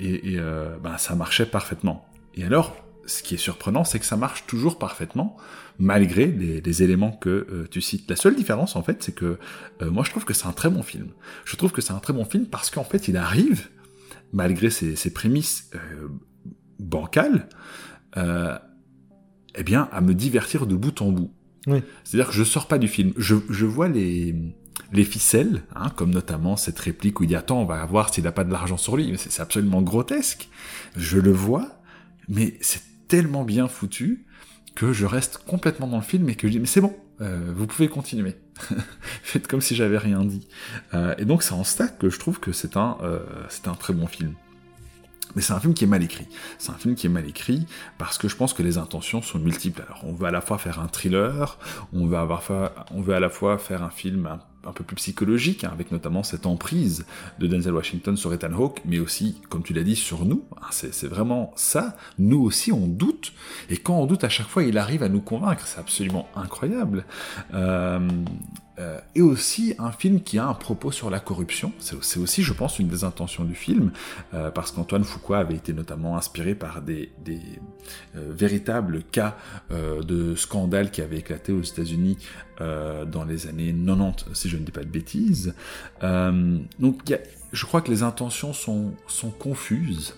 [0.00, 2.08] et, et euh, ben, ça marchait parfaitement.
[2.34, 5.36] Et alors, ce qui est surprenant, c'est que ça marche toujours parfaitement,
[5.78, 8.10] malgré les, les éléments que euh, tu cites.
[8.10, 9.38] La seule différence, en fait, c'est que
[9.80, 11.08] moi, je trouve que c'est un très bon film.
[11.44, 13.68] Je trouve que c'est un très bon film parce qu'en fait, il arrive,
[14.32, 15.70] malgré ses, ses prémices
[16.78, 17.48] bancales,
[18.16, 18.58] euh,
[19.54, 21.30] eh bien, à me divertir de bout en bout.
[22.04, 23.12] C'est-à-dire que je sors pas du film.
[23.16, 24.34] Je, je vois les,
[24.92, 28.24] les ficelles, hein, comme notamment cette réplique où il dit attends, on va voir s'il
[28.24, 29.14] n'a pas de l'argent sur lui.
[29.16, 30.48] C'est absolument grotesque.
[30.96, 31.80] Je le vois,
[32.28, 34.26] mais c'est tellement bien foutu
[34.74, 37.52] que je reste complètement dans le film et que je dis mais c'est bon, euh,
[37.54, 38.36] vous pouvez continuer.
[39.22, 40.48] Faites comme si j'avais rien dit.
[40.94, 43.74] Euh, et donc c'est en ça que je trouve que c'est un, euh, c'est un
[43.74, 44.34] très bon film.
[45.34, 46.26] Mais c'est un film qui est mal écrit.
[46.58, 47.66] C'est un film qui est mal écrit
[47.98, 49.82] parce que je pense que les intentions sont multiples.
[49.82, 51.58] Alors, on veut à la fois faire un thriller,
[51.92, 52.42] on veut, avoir,
[52.90, 54.26] on veut à la fois faire un film
[54.64, 57.04] un, peu plus psychologique, hein, avec notamment cette emprise
[57.38, 60.44] de Denzel Washington sur Ethan Hawke, mais aussi, comme tu l'as dit, sur nous.
[60.56, 61.96] Hein, c'est vraiment ça.
[62.18, 63.32] Nous aussi, on doute.
[63.70, 65.66] Et quand on doute, à chaque fois, il arrive à nous convaincre.
[65.66, 67.04] C'est absolument incroyable.
[67.54, 68.08] Euh,
[68.78, 71.72] euh, et aussi un film qui a un propos sur la corruption.
[71.78, 73.92] C'est aussi, je pense, une des intentions du film,
[74.32, 79.36] euh, parce qu'Antoine Fuqua avait été notamment inspiré par des, euh, véritables cas
[79.70, 82.18] de scandales qui avaient éclaté aux États-Unis
[82.60, 85.54] dans les années 90, si je ne dis pas de bêtises.
[86.02, 87.12] donc,
[87.52, 88.94] je crois que les intentions sont
[89.38, 90.14] confuses.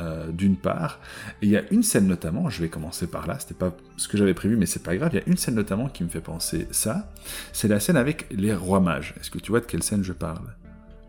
[0.00, 0.98] Euh, d'une part.
[1.42, 4.08] Et il y a une scène notamment, je vais commencer par là, c'était pas ce
[4.08, 6.08] que j'avais prévu, mais c'est pas grave, il y a une scène notamment qui me
[6.08, 7.10] fait penser ça,
[7.52, 9.14] c'est la scène avec les rois mages.
[9.20, 10.54] Est-ce que tu vois de quelle scène je parle?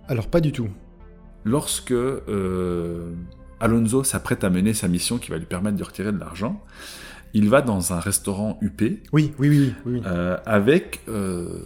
[0.10, 0.67] Alors pas du tout.
[1.45, 3.12] Lorsque euh,
[3.62, 6.62] Alonso s'apprête à mener sa mission qui va lui permettre de retirer de l'argent,
[7.34, 8.82] il va dans un restaurant UP.
[8.82, 9.73] Oui, oui, oui.
[9.86, 10.01] oui.
[10.06, 11.01] Euh, avec.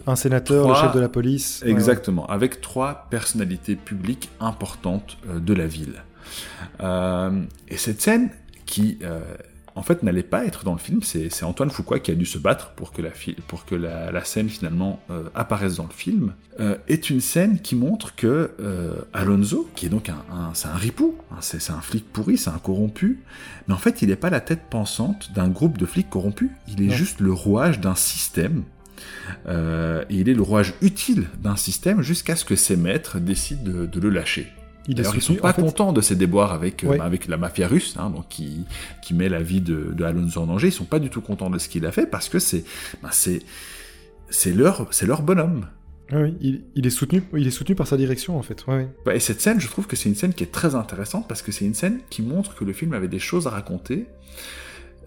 [0.06, 1.64] un sénateur, le chef de la police.
[1.66, 6.04] Exactement, avec trois personnalités publiques importantes de la ville.
[6.80, 8.30] Et cette scène
[8.66, 8.98] qui
[9.76, 11.00] en fait, n'allait pas être dans le film.
[11.02, 13.10] C'est Antoine Foucault qui a dû se battre pour que la,
[13.46, 16.32] pour que la, scène finalement euh, apparaisse dans le film.
[16.58, 20.74] Euh, est une scène qui montre que euh, Alonso, qui est donc un, c'est un
[20.74, 23.20] ripou, hein, c'est un flic pourri, c'est un corrompu,
[23.68, 26.50] mais en fait, il n'est pas la tête pensante d'un groupe de flics corrompus.
[26.68, 28.64] Il est juste le rouage d'un système.
[29.46, 29.50] et
[30.08, 34.08] il est le rouage utile d'un système jusqu'à ce que ses maîtres décident de le
[34.08, 34.50] lâcher.
[34.88, 38.10] Ils ne sont pas contents de ces déboires avec, euh, avec la mafia russe, hein,
[38.10, 38.64] donc qui,
[39.02, 40.68] qui met la vie de, de, Alonso en danger.
[40.68, 42.64] Ils sont pas du tout contents de ce qu'il a fait parce que c'est
[43.02, 43.10] ben
[44.28, 45.66] c'est leur, leur bonhomme.
[46.12, 48.64] Oui, il, il, est soutenu, il est soutenu par sa direction en fait.
[48.66, 51.42] Ouais, Et cette scène, je trouve que c'est une scène qui est très intéressante parce
[51.42, 54.06] que c'est une scène qui montre que le film avait des choses à raconter,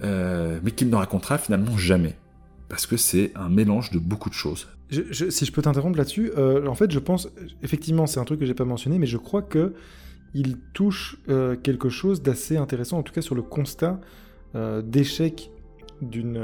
[0.03, 2.15] euh, mais qu'il ne racontera finalement jamais.
[2.69, 4.67] Parce que c'est un mélange de beaucoup de choses.
[5.11, 7.29] Si je peux t'interrompre là-dessus, euh, en fait, je pense,
[7.63, 9.73] effectivement, c'est un truc que j'ai pas mentionné, mais je crois que
[10.33, 13.99] il touche euh, quelque chose d'assez intéressant, en tout cas sur le constat
[14.55, 15.51] euh, d'échec
[16.01, 16.41] d'une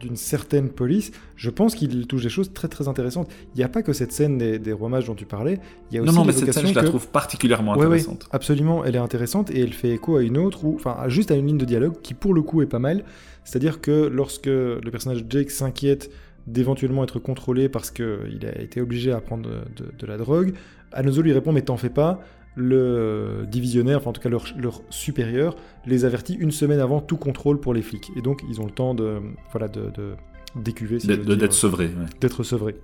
[0.00, 1.10] d'une certaine police.
[1.36, 3.28] Je pense qu'il touche des choses très très intéressantes.
[3.54, 5.58] Il n'y a pas que cette scène des, des rois mages dont tu parlais.
[5.90, 8.28] Il y a aussi non, non, mais cette scène, je la trouve particulièrement intéressante.
[8.32, 11.34] absolument, elle est intéressante et elle fait écho à une autre, ou enfin juste à
[11.34, 13.04] une ligne de dialogue qui pour le coup est pas mal.
[13.44, 16.10] C'est-à-dire que lorsque le personnage Jake s'inquiète
[16.46, 20.54] d'éventuellement être contrôlé parce qu'il a été obligé à prendre de, la drogue.
[20.92, 22.20] Anozo lui répond mais t'en fais pas,
[22.56, 27.60] le divisionnaire, enfin en tout cas leur, supérieur, les avertit une semaine avant tout contrôle
[27.60, 28.10] pour les flics.
[28.16, 29.20] Et donc ils ont le temps de
[29.52, 30.14] voilà de,
[30.56, 31.90] décuver, d'être sevré,
[32.20, 32.76] d'être sevré.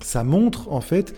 [0.00, 1.16] Ça montre en fait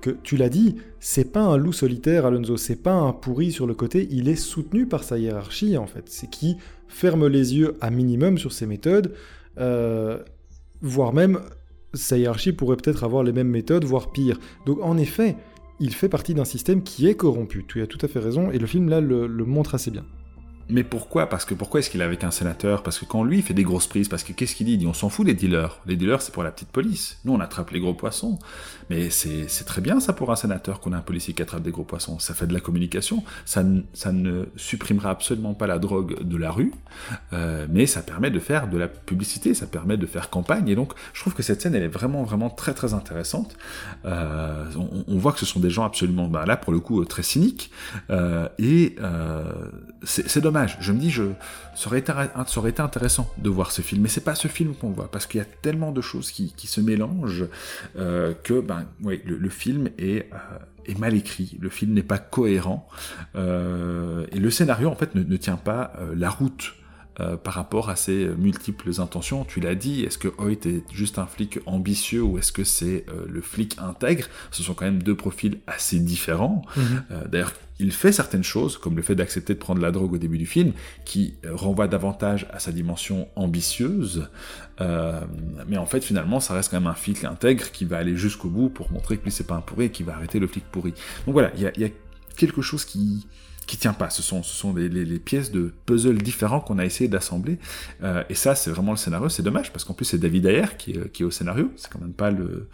[0.00, 3.66] que tu l'as dit, c'est pas un loup solitaire Alonso, c'est pas un pourri sur
[3.66, 6.04] le côté, il est soutenu par sa hiérarchie en fait.
[6.06, 6.56] C'est qui
[6.88, 9.12] ferme les yeux à minimum sur ses méthodes.
[9.58, 10.18] Euh,
[10.82, 11.40] voire même
[11.94, 14.38] sa hiérarchie pourrait peut-être avoir les mêmes méthodes, voire pire.
[14.66, 15.36] Donc en effet,
[15.80, 17.64] il fait partie d'un système qui est corrompu.
[17.66, 20.04] Tu as tout à fait raison, et le film là le, le montre assez bien.
[20.68, 21.28] Mais pourquoi?
[21.28, 22.82] Parce que pourquoi est-ce qu'il est avec un sénateur?
[22.82, 24.72] Parce que quand lui il fait des grosses prises, parce que qu'est-ce qu'il dit?
[24.74, 25.80] Il dit on s'en fout des dealers.
[25.86, 27.18] Les dealers c'est pour la petite police.
[27.24, 28.38] Nous on attrape les gros poissons.
[28.90, 31.70] Mais c'est très bien ça pour un sénateur qu'on a un policier qui attrape des
[31.70, 32.18] gros poissons.
[32.18, 33.24] Ça fait de la communication.
[33.44, 36.72] Ça, ne supprimera absolument pas la drogue de la rue,
[37.32, 40.68] euh, mais ça permet de faire de la publicité, ça permet de faire campagne.
[40.68, 43.56] Et donc je trouve que cette scène elle est vraiment vraiment très très intéressante.
[44.04, 44.64] Euh,
[45.08, 47.70] on, voit que ce sont des gens absolument bah, là pour le coup très cyniques
[48.10, 48.96] euh, et
[50.04, 51.24] c'est dommage je me dis, je,
[51.74, 54.02] ça, aurait été, intéressant de voir ce film.
[54.02, 56.52] Mais c'est pas ce film qu'on voit, parce qu'il y a tellement de choses qui,
[56.66, 57.46] se mélangent
[57.98, 61.56] euh, que ben, le, film est, euh, est, mal écrit.
[61.60, 62.88] Le film n'est pas cohérent.
[63.36, 66.74] Euh, et le scénario, en fait, ne tient pas la route
[67.20, 69.44] euh, par rapport à ses multiples intentions.
[69.44, 73.06] Tu l'as dit, est-ce que Hoyt est juste un flic ambitieux ou est-ce que c'est
[73.08, 74.26] euh, le flic intègre?
[74.50, 76.62] Ce sont quand même deux profils assez différents.
[76.76, 77.04] Mhm.
[77.12, 80.18] Euh, d'ailleurs, il fait certaines choses, comme le fait d'accepter de prendre la drogue au
[80.18, 80.72] début du film,
[81.04, 84.28] qui renvoie davantage à sa dimension ambitieuse.
[84.80, 88.48] mais en fait, finalement, ça reste quand même un flic intègre qui va aller jusqu'au
[88.48, 90.64] bout pour montrer que lui, c'est pas un pourri et qui va arrêter le flic
[90.64, 90.94] pourri.
[91.26, 91.90] Donc voilà, il y a
[92.36, 93.26] quelque chose qui
[93.66, 94.10] qui tient pas.
[94.10, 97.58] Ce sont, ce sont les, les, pièces de puzzle différents qu'on a essayé d'assembler.
[98.02, 99.28] Euh, et ça, c'est vraiment le scénario.
[99.28, 101.70] C'est dommage parce qu'en plus c'est David Ayer qui est, qui est au scénario.
[101.76, 102.68] C'est quand même pas le,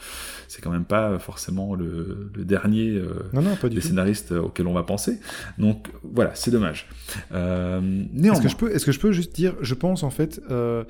[0.49, 4.33] c'est quand même pas forcément le, le dernier euh, non, non, pas du des scénaristes
[4.33, 5.19] auxquels on va penser.
[5.59, 6.89] Donc voilà, c'est dommage.
[7.33, 7.81] Euh,
[8.23, 10.41] Est-ce que je peux, est-ce que je peux juste dire, je pense en fait.
[10.51, 10.85] Euh,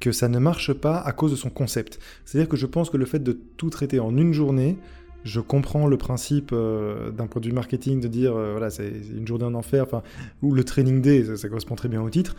[0.00, 1.98] que ça ne marche pas à cause de son concept.
[2.24, 4.78] C'est-à-dire que je pense que le fait de tout traiter en une journée,
[5.24, 9.44] je comprends le principe euh, d'un vue marketing de dire euh, voilà c'est une journée
[9.44, 10.02] en enfer, enfin
[10.42, 12.36] ou le training day, ça, correspond très bien au titre.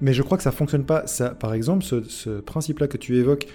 [0.00, 1.06] Mais je crois que ça fonctionne pas.
[1.06, 3.46] Ça, par exemple, ce, principe-là que tu évoques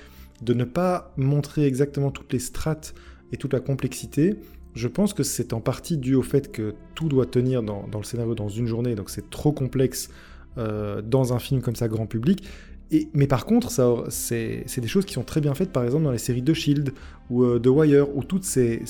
[0.44, 2.94] de ne pas montrer exactement toutes les strates
[3.32, 4.36] et toute la complexité,
[4.76, 8.04] je pense que c'est en partie dû au fait que tout doit tenir dans, le
[8.04, 10.10] scénario dans une journée, donc c'est trop complexe
[10.58, 12.48] euh, dans un film comme ça grand public
[13.13, 13.71] mais par contre,
[14.10, 16.93] c'est des choses qui sont très bien faites, par exemple, dans les séries de Shield
[17.30, 18.82] ou euh, de Wire, où tous ces,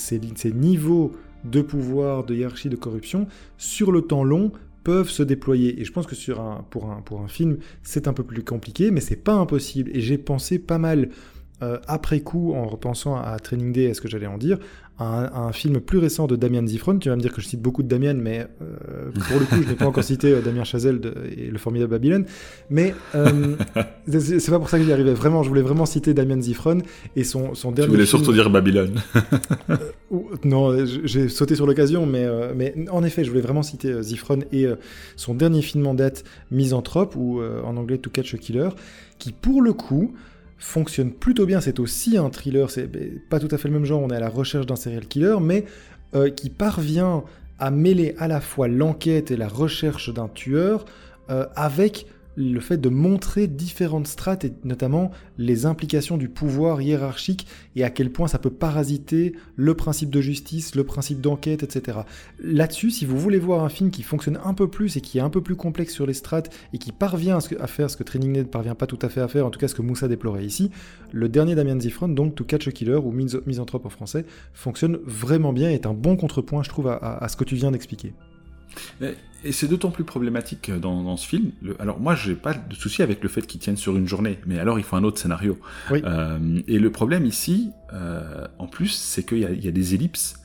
[0.53, 3.27] niveaux de pouvoir, de hiérarchie, de corruption,
[3.57, 4.51] sur le temps long,
[4.83, 5.81] peuvent se déployer.
[5.81, 6.15] Et je pense que
[6.69, 9.91] pour, un, film, c'est un peu plus compliqué, mais c'est pas impossible.
[9.93, 11.09] Et j'ai pensé pas mal
[11.63, 14.59] euh, après coup, en repensant à Training Day, est-ce que j'allais en dire,
[14.97, 16.99] un, un, film plus récent de Damien Zifron.
[16.99, 19.61] Tu vas me dire que je cite beaucoup de Damien, mais euh, pour le coup,
[19.61, 22.25] je n'ai pas encore cité euh, Damien Chazelle de, et le formidable Babylone.
[22.69, 23.55] Mais euh,
[24.07, 25.13] c'est pas pour ça que j'y arrivais.
[25.13, 26.77] Vraiment, je voulais vraiment citer Damien Zifron
[27.15, 27.89] et son, son dernier.
[27.89, 28.23] Tu voulais film...
[28.23, 29.01] surtout dire Babylone.
[30.11, 34.01] Euh, non, j'ai sauté sur l'occasion, mais, euh, mais en effet, je voulais vraiment citer
[34.01, 34.67] Zifron et
[35.15, 38.69] son dernier film en date, Misanthrope, ou en anglais To Catch a Killer,
[39.17, 40.13] qui pour le coup
[40.65, 41.61] fonctionne plutôt bien.
[41.61, 42.89] C'est aussi un thriller, c'est
[43.29, 45.37] pas tout à fait le même genre, on est à la recherche d'un serial killer,
[45.39, 45.65] mais
[46.15, 47.23] euh, qui parvient
[47.59, 50.85] à mêler à la fois l'enquête et la recherche d'un tueur
[51.29, 57.47] euh, avec le fait de montrer différentes strates et notamment les implications du pouvoir hiérarchique
[57.75, 61.99] et à quel point ça peut parasiter le principe de justice, le principe d'enquête, etc.
[62.39, 65.21] Là-dessus, si vous voulez voir un film qui fonctionne un peu plus et qui est
[65.21, 68.33] un peu plus complexe sur les strates et qui parvient à, faire ce que Training
[68.33, 70.07] Day ne parvient pas tout à fait à faire, en tout cas ce que Moussa
[70.07, 70.71] déplorait ici,
[71.11, 75.53] le dernier Damien Zifron, donc To Catch a Killer ou Misanthrope en français, fonctionne vraiment
[75.53, 78.13] bien et est un bon contrepoint, je trouve, à ce que tu viens d'expliquer.
[79.43, 81.51] Et c'est d'autant plus problématique dans, dans ce film.
[81.61, 84.39] Le, alors moi, j'ai pas de souci avec le fait qu'il tienne sur une journée,
[84.47, 85.59] mais alors il faut un autre scénario.
[85.91, 86.01] Oui.
[86.03, 90.39] Euh, et le problème ici, euh, en plus, c'est qu'il y, y, a des ellipses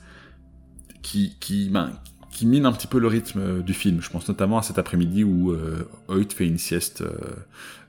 [1.01, 1.93] qui, qui, ben,
[2.41, 4.01] qui minent un petit peu le rythme du film.
[4.01, 7.03] Je pense notamment à cet après-midi où euh, Hoyt fait une sieste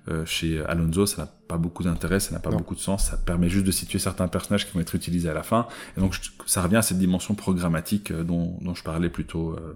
[0.09, 2.59] euh, chez Alonso, ça n'a pas beaucoup d'intérêt, ça n'a pas non.
[2.59, 5.33] beaucoup de sens, ça permet juste de situer certains personnages qui vont être utilisés à
[5.33, 9.09] la fin, et donc ça revient à cette dimension programmatique euh, dont, dont je parlais
[9.09, 9.75] plus tôt euh,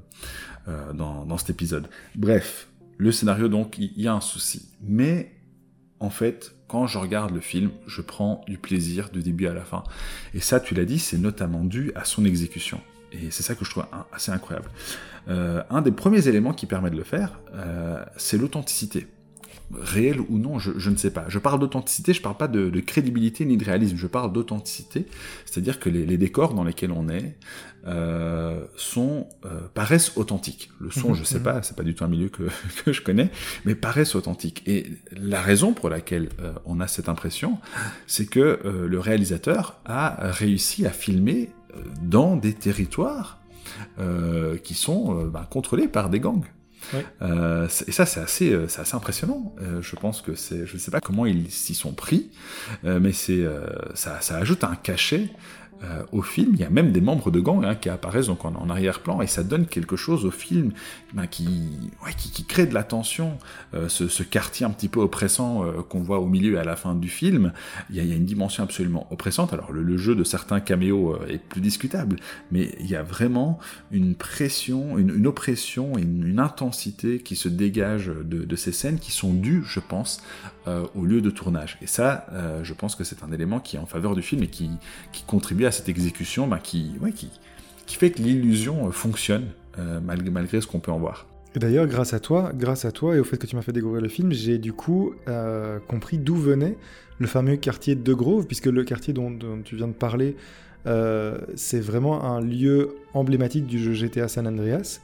[0.69, 1.89] euh, dans, dans cet épisode.
[2.15, 5.33] Bref, le scénario donc, il y a un souci, mais
[6.01, 9.65] en fait, quand je regarde le film, je prends du plaisir du début à la
[9.65, 9.85] fin,
[10.35, 12.83] et ça, tu l'as dit, c'est notamment dû à son exécution.
[13.23, 14.69] Et c'est ça que je trouve assez incroyable.
[15.29, 19.09] Euh, un des premiers éléments qui permet de le faire, euh, c'est l'authenticité
[19.75, 21.25] réel ou non, je, je, ne sais pas.
[21.27, 25.07] Je parle d'authenticité, je parle pas de, de, crédibilité ni de réalisme, je parle d'authenticité,
[25.45, 27.37] c'est-à-dire que les, les, décors dans lesquels on est
[27.85, 29.27] euh, sont
[29.75, 30.71] paraissent authentiques.
[30.79, 32.45] Le son, je sais pas, c'est pas du tout un milieu que,
[32.85, 33.29] que je connais,
[33.65, 34.63] mais paraissent authentiques.
[34.69, 36.29] Et la raison pour laquelle
[36.65, 37.59] on a cette impression,
[38.07, 41.51] c'est que le réalisateur a réussi à filmer
[42.03, 43.39] dans des territoires
[44.63, 46.45] qui sont bah, contrôlés par des gangs.
[46.93, 47.01] Oui.
[47.23, 49.55] Euh, et ça, c'est assez, euh, c'est assez impressionnant.
[49.61, 52.31] Euh, je pense que c'est, je ne sais pas comment ils s'y sont pris,
[52.85, 55.31] euh, mais c'est, euh, ça, ça ajoute un cachet
[55.85, 56.53] euh, au film.
[56.55, 59.27] Il y a même des membres de gang hein, qui apparaissent donc en, arrière-plan et
[59.27, 60.73] ça donne quelque chose au film
[61.13, 61.93] ben, qui,
[62.49, 63.37] crée de la tension.
[63.75, 66.77] Euh, ce, quartier un petit peu oppressant euh, qu'on voit au milieu et à la
[66.77, 67.53] fin du film,
[67.91, 69.53] il y a, une dimension absolument oppressante.
[69.53, 72.17] Alors le, jeu de certains caméos est plus discutable,
[72.51, 73.59] mais il y a vraiment
[73.91, 79.63] une pression, une, oppression, une, intensité qui se dégage de, ces scènes qui sont dues,
[79.67, 80.23] je pense,
[80.67, 81.79] au lieu de tournage.
[81.83, 82.27] Et ça,
[82.63, 84.71] je pense que c'est un élément qui est en faveur du film et qui,
[85.13, 87.31] qui contribue à cette exécution bah, qui, ouais, qui,
[87.87, 89.47] qui fait que l'illusion fonctionne
[89.79, 91.27] euh, malgré, malgré ce qu'on peut en voir.
[91.55, 93.73] Et d'ailleurs, grâce à toi, grâce à toi et au fait que tu m'as fait
[93.73, 96.79] découvrir le film, j'ai du coup euh, compris d'où venait
[97.19, 100.37] le fameux quartier de Grove, puisque le quartier dont, dont tu viens de parler,
[100.87, 105.01] euh, c'est vraiment un lieu emblématique du jeu GTA San Andreas.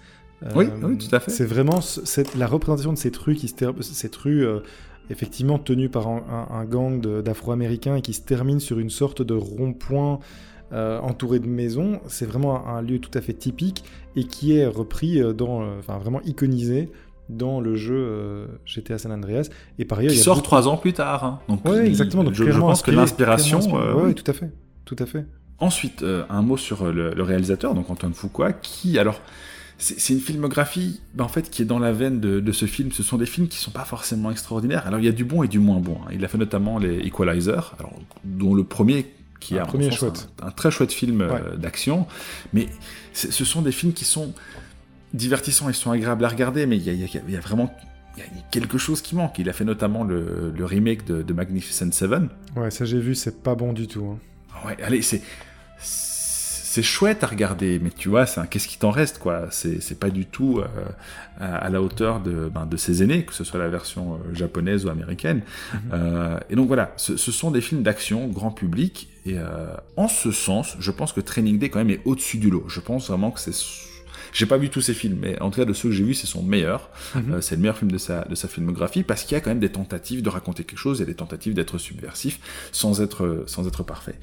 [0.55, 1.31] oui, oui, tout à fait.
[1.31, 4.47] C'est vraiment cette, la représentation de cette rue qui se cette rue
[5.11, 9.21] effectivement tenue par un, un, un gang d'Afro-Américains et qui se termine sur une sorte
[9.21, 10.21] de rond-point
[10.73, 12.01] euh, entouré de maisons.
[12.09, 13.85] C'est vraiment un, un, lieu tout à fait typique
[14.17, 16.91] et qui est repris dans, euh, enfin vraiment iconisé
[17.29, 19.49] dans le jeu euh, GTA San Andreas.
[19.79, 21.25] Et par ailleurs, qui sort trois ans plus tard.
[21.25, 21.41] Hein.
[21.49, 22.25] Donc, ouais, exactement.
[22.25, 23.61] Donc, je, je pense que l'inspiration.
[23.77, 24.51] Euh, oui, tout à fait,
[24.85, 25.25] tout à fait.
[25.59, 29.21] Ensuite, euh, un mot sur le, le, réalisateur, donc Antoine Fuqua, qui alors
[29.79, 32.93] c'est une filmographie ben, en fait qui est dans la veine de, de, ce film.
[32.93, 34.87] Ce sont des films qui sont pas forcément extraordinaires.
[34.87, 35.99] Alors il y a du bon et du moins bon.
[36.05, 36.11] Hein.
[36.13, 37.93] Il a fait notamment les Equalizer, alors
[38.25, 39.07] dont le premier
[39.43, 40.29] qui est un, premier chouette.
[40.43, 41.29] Un, un, très chouette film ouais.
[41.31, 42.07] euh, d'action.
[42.53, 42.69] Mais
[43.13, 44.33] ce sont des films qui sont
[45.13, 47.75] divertissants, ils sont agréables à regarder, mais il y a, y, a, y a, vraiment
[48.17, 49.39] il y a quelque chose qui manque.
[49.39, 52.29] Il a fait notamment le, le remake de, de, Magnificent Seven.
[52.57, 54.05] Ouais, ça j'ai vu, c'est pas bon du tout.
[54.07, 54.67] Hein.
[54.67, 55.23] Ouais, allez, c'est
[56.73, 60.25] c'est chouette à regarder, mais tu vois, qu'est-ce qui t'en reste, quoi C'est pas du
[60.25, 60.67] tout euh,
[61.39, 64.35] à, à, la hauteur de, ben, de ses aînés, que ce soit la version euh,
[64.35, 65.43] japonaise ou américaine.
[65.43, 65.81] Mm -hmm.
[65.93, 69.37] euh, et donc voilà, ce, ce sont des films d'action grand public, et
[69.97, 72.65] en ce sens, je pense que Training Day quand même est au-dessus du lot.
[72.69, 73.55] Je pense vraiment que c'est
[74.33, 76.15] J'ai pas vu tous ses films, mais en tout cas de ceux que j'ai vus,
[76.15, 76.91] c'est son meilleur.
[77.15, 77.35] Mhm.
[77.35, 79.51] Euh, c'est le meilleur film de sa, de sa filmographie parce qu'il y a quand
[79.51, 82.41] même des tentatives de raconter quelque chose et des tentatives d'être subversif
[82.73, 84.17] sans être, sans être parfait.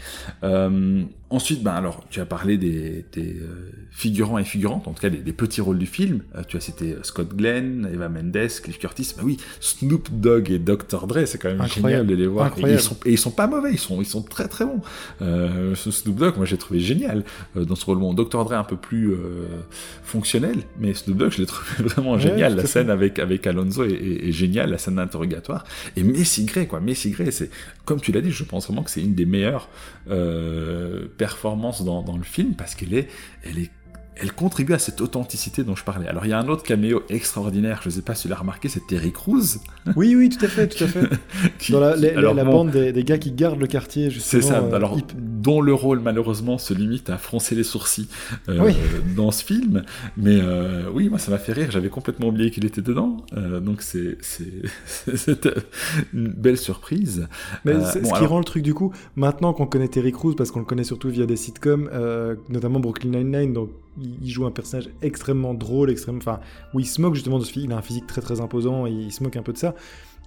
[0.43, 5.02] Euh, ensuite, ben alors, tu as parlé des, des euh, figurants et figurantes, en tout
[5.02, 6.22] cas des, des petits rôles du film.
[6.36, 9.13] Euh, tu as cité Scott Glenn, Eva Mendes, Cliff Curtis.
[9.17, 11.08] Ben oui, Snoop Dogg et Dr.
[11.08, 11.89] Dre, c'est quand même Incroyable.
[11.89, 12.48] génial de les voir.
[12.48, 12.82] Et Incroyable.
[12.82, 14.82] ils, sont, et ils sont pas mauvais, ils sont, ils sont très très bons.
[15.22, 17.24] Euh, Snoop Dogg, moi j'ai trouvé génial
[17.58, 18.00] euh, dans ce rôle.
[18.00, 18.43] Bon, Dr.
[18.45, 19.45] Dre un peu plus euh,
[20.04, 22.56] fonctionnel, mais Snoop je l'ai trouvé vraiment Ouais, génial.
[22.56, 25.66] La scène avec, avec Alonso est, est, est géniale, la scène d'interrogatoire.
[25.96, 26.80] Et Messi Gray, quoi.
[26.80, 27.50] Messi Gray, c'est,
[27.86, 29.70] comme tu l'as dit, je pense vraiment que c'est une des meilleures
[30.10, 33.08] euh, performances dans, dans le film parce qu'elle est,
[33.44, 33.72] elle est
[34.22, 36.08] elle contribue à cette authenticité dont je parlais.
[36.08, 38.36] Alors il y a un autre caméo extraordinaire, je ne sais pas si tu l'as
[38.36, 39.40] remarqué, c'est Terry Crews.
[39.96, 41.08] Oui, oui, tout à fait, tout à fait.
[41.60, 43.66] qui- Dans la, qui- la- alors, la bon, bande des, des gars qui gardent le
[43.68, 44.42] quartier, C'est justement.
[44.44, 48.08] ça, euh, alors, hip- dont le rôle malheureusement se limite à froncer les sourcils
[48.50, 48.74] euh, Oui.
[49.16, 49.84] dans ce film.
[50.16, 53.18] Mais euh, oui, moi ça m'a fait rire, j'avais complètement oublié qu'il était dedans.
[53.62, 54.62] Donc c'est c'est-
[56.14, 57.28] une belle surprise.
[57.66, 60.36] Mais c'est- bon, ce qui rend le truc du coup, maintenant qu'on connaît Terry Crews,
[60.36, 61.90] parce qu'on le connaît surtout via des sitcoms,
[62.50, 63.70] notamment Brooklyn Nine-Nine, donc
[64.22, 66.40] il, joue un personnage extrêmement drôle, extrêmement, enfin,
[66.74, 68.86] où il se moque justement de ce film, il a un physique très très imposant,
[68.88, 69.76] et il se moque un peu de ça.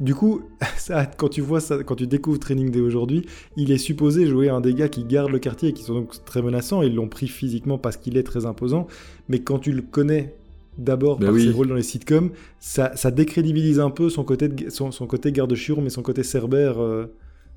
[0.00, 0.42] Du coup,
[0.76, 4.48] ça, quand tu vois ça, quand tu découvres Training Day aujourd'hui, il est supposé jouer
[4.48, 6.82] un des gars qui gardent le quartier et qui sont donc très menaçants.
[6.82, 8.86] Ils l'ont pris physiquement parce qu'il est très imposant,
[9.28, 10.34] mais quand tu le connais
[10.78, 11.44] d'abord Ben par oui.
[11.44, 15.06] ses rôles dans les sitcoms, ça, ça décrédibilise un peu son côté, de- son, son
[15.06, 17.14] côté garde chiourme et son côté cerbère euh,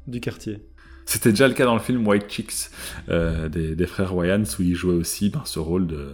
[0.07, 0.59] du quartier.
[1.05, 2.69] C'était déjà le cas dans le film White Chicks
[3.09, 6.13] euh, des, des frères Wayans où il jouait aussi ben, ce rôle de.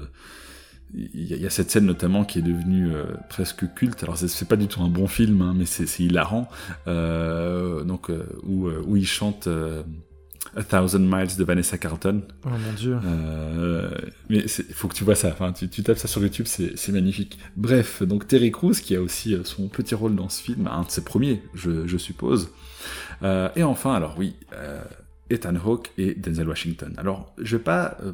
[0.93, 4.04] Il y, a, cette scène notamment qui est devenue euh, presque culte.
[4.04, 6.49] Alors c'est- pas du tout un bon film, hein, mais c'est hilarant.
[6.88, 9.47] Euh, donc euh, où, où il chante
[10.58, 12.23] A Thousand Miles de Vanessa Carlton.
[12.45, 12.97] Oh mon dieu.
[13.06, 13.89] Euh,
[14.30, 15.30] mais il faut que tu vois ça.
[15.30, 17.39] Enfin, tu, tu tapes ça sur YouTube, c'est magnifique.
[17.56, 20.89] Bref, donc Terry Crews qui a aussi son petit rôle dans ce film, un de
[20.91, 22.49] ses premiers, je, je suppose.
[23.24, 24.82] Euh, et enfin, alors oui, euh,
[25.30, 26.94] Ethan Hawke et Denzel Washington.
[26.98, 28.13] Alors, je vais pas euh,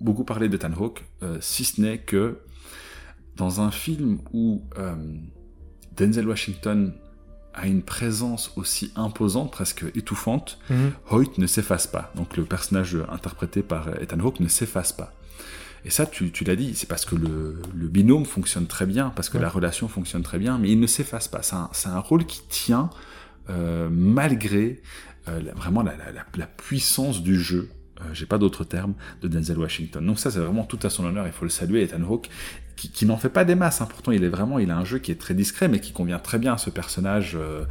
[0.00, 1.04] beaucoup parler d'Ethan Hawke,
[1.40, 2.38] si ce n'est que
[3.36, 4.62] dans un film où
[5.96, 6.94] Denzel Washington
[7.52, 10.92] a une présence aussi imposante, presque étouffante, Mhm.
[11.10, 12.12] Hoyt ne s'efface pas.
[12.14, 15.12] Donc le personnage interprété par Ethan Hawke ne s'efface pas.
[15.84, 19.10] Et ça, tu, tu l'as dit, c'est parce que le, le binôme fonctionne très bien,
[19.16, 19.42] parce que Ouais.
[19.42, 21.40] la relation fonctionne très bien, mais il ne s'efface pas.
[21.42, 22.90] C'est un, rôle qui tient
[23.90, 24.80] malgré
[25.28, 27.68] euh, vraiment la, puissance du jeu.
[28.00, 30.04] euh, J'ai pas d'autre terme de Denzel Washington.
[30.04, 31.26] Donc ça, c'est vraiment tout à son honneur.
[31.26, 32.28] Il faut le saluer, Ethan Hawke,
[32.88, 33.80] qui, n'en fait pas des masses.
[33.80, 33.86] hein.
[33.88, 36.18] Pourtant, il est vraiment, il a un jeu qui est très discret, mais qui convient
[36.18, 37.64] très bien à ce personnage euh,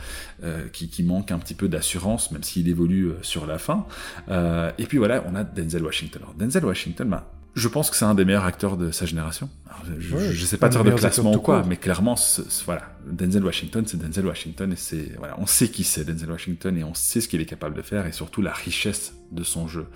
[0.44, 3.88] euh, qui, manque un petit peu d'assurance, même s'il évolue euh, sur la fin.
[4.30, 6.22] Euh, et puis voilà, on a Denzel Washington.
[6.24, 9.50] Alors, Denzel Washington, bah, je pense que c'est un des meilleurs acteurs de sa génération.
[9.68, 12.64] Alors, je, Ouais, je sais pas faire de classement ou quoi, mais clairement, ce- ce-
[12.66, 16.78] voilà, Denzel Washington, c'est Denzel Washington et c'est voilà, on sait qui c'est Denzel Washington
[16.78, 19.68] et on sait ce qu'il est capable de faire et surtout la richesse de son
[19.68, 19.88] jeu.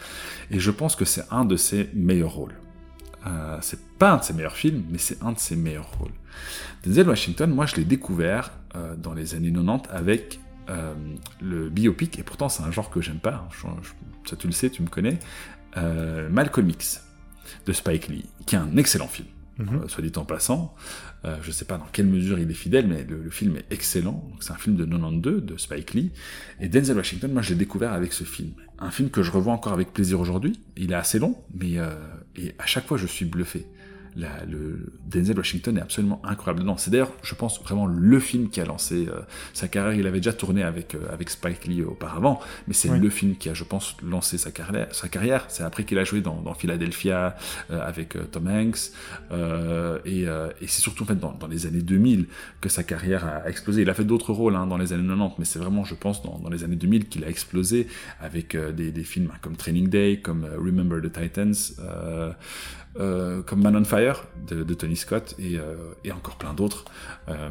[0.52, 2.56] Et je pense que c'est un de ses meilleurs rôles.
[3.28, 6.12] Euh, c'est pas un de ses meilleurs films, mais c'est un de ses meilleurs rôles.
[6.86, 10.40] Denzel Washington, moi je l'ai découvert euh, dans les années 90 avec
[10.70, 10.94] euh,
[11.42, 14.48] le biopic, et pourtant c'est un genre que j'aime pas, hein, je- je- ça tu
[14.48, 15.20] le sais, tu me connais,
[15.78, 17.04] euh, Malcolm X
[17.66, 19.28] de Spike Lee, qui est un excellent film,
[19.60, 19.82] Mhm.
[19.84, 20.74] euh, soit dit en passant.
[21.26, 23.66] Euh, je sais pas dans quelle mesure il est fidèle, mais le, le film est
[23.72, 24.30] excellent.
[24.42, 26.12] C'est un film de 92 de Spike Lee.
[26.60, 28.52] Et Denzel Washington, moi je l'ai découvert avec ce film.
[28.80, 30.60] Un film que je revois encore avec plaisir aujourd'hui.
[30.76, 31.94] Il est assez long, mais euh,
[32.36, 33.66] et à chaque fois je suis bluffé.
[34.16, 36.78] La- le Denzel Washington est absolument incroyable dedans.
[36.78, 39.22] C'est d'ailleurs, je pense, vraiment le film qui a lancé euh,
[39.54, 39.94] sa carrière.
[40.00, 43.00] Il avait déjà tourné avec, euh, avec Spike Lee auparavant, mais c'est Oui.
[43.00, 44.88] le film qui a, je pense, lancé sa carrière.
[44.94, 45.46] Sa carrière.
[45.50, 47.36] C'est après qu'il a joué dans, dans Philadelphia
[47.72, 48.92] euh, avec euh, Tom Hanks.
[49.32, 52.28] Euh, et euh, et c'est surtout en fait dans, dans les années 2000
[52.62, 53.82] que sa carrière a explosé.
[53.82, 56.22] Il a fait d'autres rôles hein, dans les années 90, mais c'est vraiment, je pense,
[56.24, 57.88] dans, dans les années 2000 qu'il a explosé
[58.20, 61.54] avec euh, des, des films comme Training Day, comme Remember the Titans,
[62.96, 66.86] comme Man on Fire de, Tony Scott et, euh, et encore plein d'autres.
[67.30, 67.50] Euh,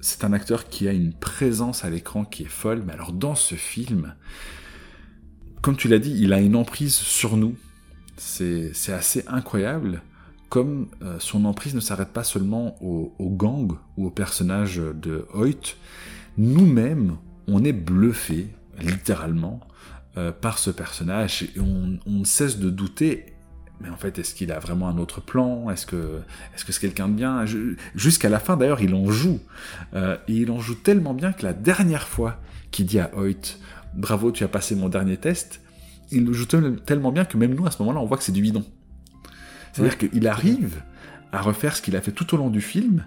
[0.00, 3.34] c'est un acteur qui a une présence à l'écran qui est folle, mais alors dans
[3.34, 4.14] ce film,
[5.62, 7.56] comme tu l'as dit, il a une emprise sur nous.
[8.16, 10.02] C'est assez incroyable
[10.48, 15.26] comme euh, son emprise ne s'arrête pas seulement au, au gang ou au personnage de
[15.34, 15.76] Hoyt,
[16.38, 18.48] nous-mêmes, on est bluffés,
[18.80, 19.60] littéralement,
[20.16, 23.34] euh, par ce personnage et on ne cesse de douter.
[23.80, 25.70] Mais en fait, est-ce qu'il a vraiment un autre plan?
[25.70, 26.20] Est-ce que
[26.54, 27.44] est-ce que c'est quelqu'un de bien?
[27.94, 29.40] Jusqu'à la fin, d'ailleurs, il en joue.
[29.94, 33.58] Euh, et il en joue tellement bien que la dernière fois qu'il dit à Hoyt
[33.94, 35.60] «Bravo, tu as passé mon dernier test»,
[36.10, 38.24] il le joue tel- tellement bien que même nous, à ce moment-là, on voit que
[38.24, 38.64] c'est du bidon.
[39.72, 40.82] C'est-à-dire qu'il arrive
[41.30, 43.04] à refaire ce qu'il a fait tout au long du film,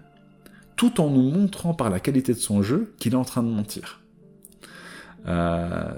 [0.77, 3.49] tout en nous montrant par la qualité de son jeu qu'il est en train de
[3.49, 4.01] mentir.
[5.27, 5.93] Euh,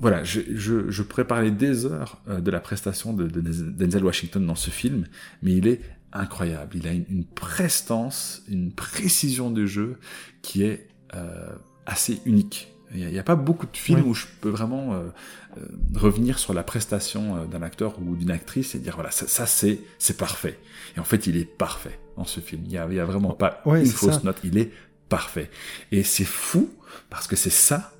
[0.00, 4.04] voilà, je, je, je, pourrais parler des heures euh, de la prestation de, de, Denzel
[4.04, 5.06] Washington dans ce film,
[5.42, 5.80] mais il est
[6.12, 6.76] incroyable.
[6.76, 9.98] Il a une, une prestance, une précision de jeu
[10.42, 11.50] qui est euh,
[11.86, 12.70] assez unique.
[12.92, 15.08] Il n'y a, pas beaucoup de films où je peux vraiment euh,
[15.56, 15.60] euh,
[15.94, 19.46] revenir sur la prestation euh, d'un acteur ou d'une actrice et dire voilà ça, ça
[19.46, 20.58] c'est c'est parfait.
[20.96, 22.62] Et en fait il est parfait dans ce film.
[22.66, 24.38] Il y a, vraiment pas une fausse note.
[24.42, 24.72] Il est
[25.08, 25.50] parfait.
[25.92, 26.68] Et c'est fou
[27.10, 27.92] parce que c'est ça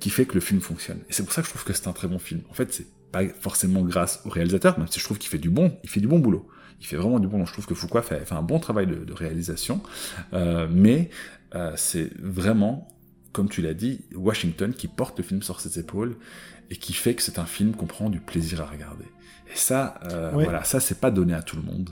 [0.00, 0.98] qui fait que le film fonctionne.
[1.08, 2.42] Et c'est pour ça que je trouve que c'est un très bon film.
[2.50, 5.50] En fait c'est pas forcément grâce au réalisateur, même si je trouve qu'il fait du
[5.50, 6.48] bon, il fait du bon boulot.
[6.80, 7.44] Il fait vraiment du bon.
[7.44, 9.82] Je trouve que Foucault fait, fait un bon travail de, de réalisation,
[10.32, 11.10] euh, mais
[11.54, 12.88] euh, c'est vraiment
[13.32, 16.16] comme tu l'as dit, Washington qui porte le film sur ses épaules
[16.70, 19.04] et qui fait que c'est un film qu'on prend du plaisir à regarder.
[19.52, 21.90] Et ça, euh, voilà, ça c'est pas donné à tout le monde.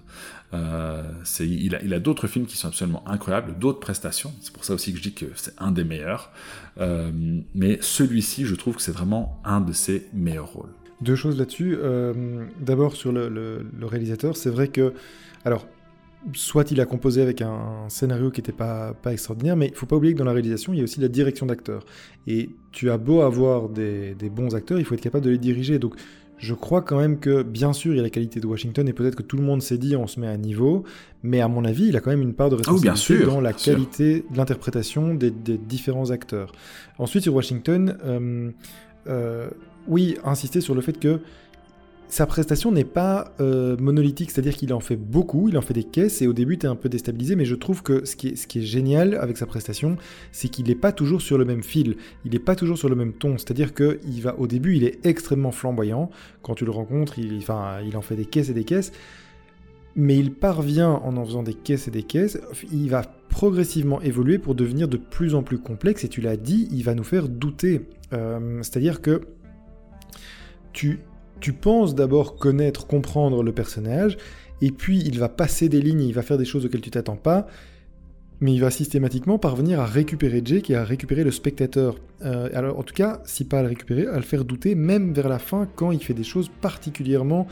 [0.55, 1.03] Euh,
[1.41, 4.33] il a, d'autres films qui sont absolument incroyables, d'autres prestations.
[4.41, 6.31] C'est pour ça aussi que je dis que c'est un des meilleurs.
[6.79, 7.11] Euh,
[7.55, 10.71] mais celui-ci, je trouve que c'est vraiment un de ses meilleurs rôles.
[11.01, 11.77] Deux choses là-dessus.
[11.79, 14.95] Euh, d'abord sur le, réalisateur, c'est vrai que,
[15.45, 15.67] alors
[16.33, 19.97] soit il a composé avec un scénario qui n'était pas, extraordinaire, mais il faut pas
[19.97, 21.85] oublier que dans la réalisation, il y a aussi la direction d'acteurs.
[22.27, 25.39] Et tu as beau avoir des, des, bons acteurs, il faut être capable de les
[25.39, 25.79] diriger.
[25.79, 25.95] Donc
[26.39, 28.93] je crois quand même que, bien sûr, il y a la qualité de Washington, et
[28.93, 30.85] peut-être que tout le monde s'est dit on se met à niveau,
[31.23, 33.53] mais à mon avis, il a quand même une part de ah responsabilité dans la
[33.53, 36.53] qualité de l'interprétation des, des, différents acteurs.
[36.99, 38.51] Ensuite, sur Washington, euh,
[39.09, 39.49] euh,
[39.89, 41.21] oui, insister sur le fait que
[42.09, 45.85] sa prestation n'est pas euh, monolithique, c'est-à-dire qu'il en fait beaucoup, il en fait des
[45.85, 48.29] caisses, et au début, tu es un peu déstabilisé, mais je trouve que ce qui
[48.29, 49.97] est, ce qui est génial avec sa prestation,
[50.33, 52.95] c'est qu'il n'est pas toujours sur le même fil, il n'est pas toujours sur le
[52.95, 56.11] même ton, c'est-à-dire que il va, au début, il est extrêmement flamboyant,
[56.43, 58.93] quand tu le rencontres, il, enfin, il en fait des caisses et des caisses,
[59.97, 62.39] mais il parvient, en en faisant des caisses et des caisses,
[62.73, 66.69] il va progressivement évoluer pour devenir de plus en plus complexe, et tu l'as dit,
[66.71, 67.83] il va nous faire douter,
[68.13, 69.23] euh, c'est-à-dire que
[70.73, 71.01] tu
[71.41, 74.17] tu penses d'abord connaître, comprendre le personnage,
[74.63, 77.17] et puis il va passer des lignes, il va faire des choses auxquelles tu t'attends
[77.17, 77.47] pas,
[78.41, 81.97] mais il va systématiquement parvenir à récupérer Jake et à récupérer le spectateur.
[82.23, 85.13] Euh, alors en tout cas, si pas à le récupérer, à le faire douter, même
[85.13, 87.47] vers la fin, quand il fait des choses particulièrement,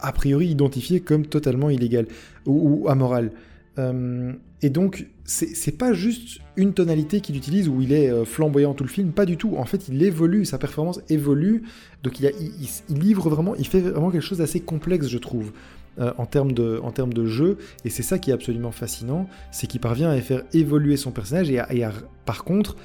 [0.00, 2.06] a priori, identifiées comme totalement illégales
[2.46, 3.32] ou, amorales.
[3.78, 8.74] Euh, et donc, c'est pas juste une tonalité qu'il utilise où il est euh, flamboyant
[8.74, 9.56] tout le film, pas du tout.
[9.56, 11.62] En fait, il évolue, sa performance évolue.
[12.02, 15.52] Donc, il, a, il, livre vraiment, il fait vraiment quelque chose d'assez complexe, je trouve,
[15.98, 17.56] euh, en, termes de, en termes de jeu.
[17.84, 21.50] Et c'est ça qui est absolument fascinant, c'est qu'il parvient à faire évoluer son personnage
[21.50, 21.92] et, à, et à,
[22.26, 22.76] par contre,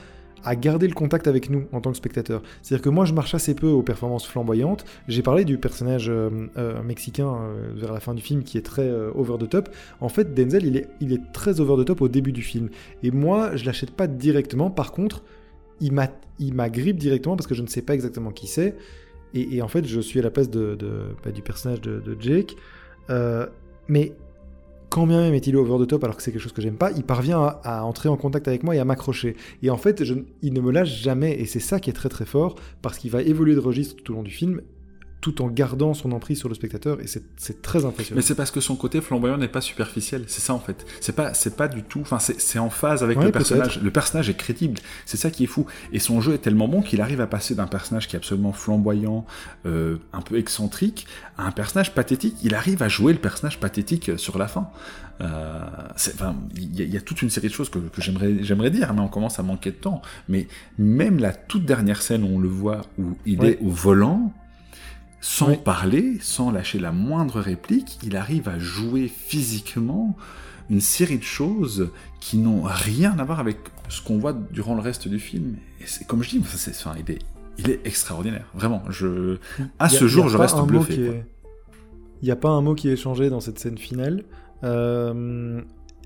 [0.45, 2.41] à garder le contact avec nous en tant que spectateur.
[2.61, 4.85] C'est-à-dire que moi, je marche assez peu aux performances flamboyantes.
[5.07, 8.61] J'ai parlé du personnage euh, euh, mexicain euh, vers la fin du film qui est
[8.61, 9.69] très over the top.
[9.99, 12.69] En fait, Denzel, il est, il est très over the top au début du film.
[13.03, 14.69] Et moi, je l'achète pas directement.
[14.69, 15.23] Par contre,
[15.81, 15.93] il
[16.53, 18.75] m'agrippe directement parce que je ne sais pas exactement qui c'est.
[19.33, 22.15] Et, en fait, je suis à la place de, de bah, du personnage de, de
[22.21, 22.55] Jake.
[23.89, 24.13] mais
[24.95, 26.89] quand bien même est-il over the top alors que c'est quelque chose que j'aime pas,
[26.91, 29.35] il parvient à, entrer en contact avec moi et à m'accrocher.
[29.61, 30.01] Et en fait,
[30.41, 33.11] il ne me lâche jamais, et c'est ça qui est très très fort, parce qu'il
[33.11, 34.61] va évoluer de registre tout au long du film,
[35.21, 38.17] tout en gardant son emprise sur le spectateur et c'est très impressionnant.
[38.17, 40.85] Mais c'est parce que son côté flamboyant n'est pas superficiel, c'est ça en fait.
[41.01, 43.81] C'est pas c'est pas du tout, enfin c'est en phase avec ouais, le personnage.
[43.81, 45.65] Le personnage est crédible, c'est ça qui est fou.
[45.91, 48.53] Et son jeu est tellement bon qu'il arrive à passer d'un personnage qui est absolument
[48.53, 49.25] flamboyant,
[49.65, 51.07] euh, un peu excentrique,
[51.37, 52.35] à un personnage pathétique.
[52.43, 54.69] Il arrive à jouer le personnage pathétique sur la fin.
[55.21, 55.59] Euh,
[55.97, 58.93] enfin, il y, y, a toute une série de choses que, que j'aimerais j'aimerais dire,
[58.93, 60.01] mais on commence à manquer de temps.
[60.27, 60.47] Mais
[60.77, 63.51] même la toute dernière scène où on le voit où il ouais.
[63.51, 64.33] est au volant
[65.27, 65.57] sans oui.
[65.57, 70.15] parler, sans lâcher la moindre réplique, il arrive à jouer physiquement
[70.69, 73.57] une série de choses qui n'ont rien à voir avec
[73.89, 75.55] ce qu'on voit durant le reste du film.
[75.81, 77.17] Et c'est comme je dis, c'est, enfin, il, est,
[77.57, 78.83] il est extraordinaire, vraiment.
[78.89, 79.39] Je,
[79.79, 81.23] à ce jour, je reste bluffé.
[82.21, 84.25] Il n'y a pas un mot qui est changé dans cette scène finale.
[84.63, 85.59] Euh,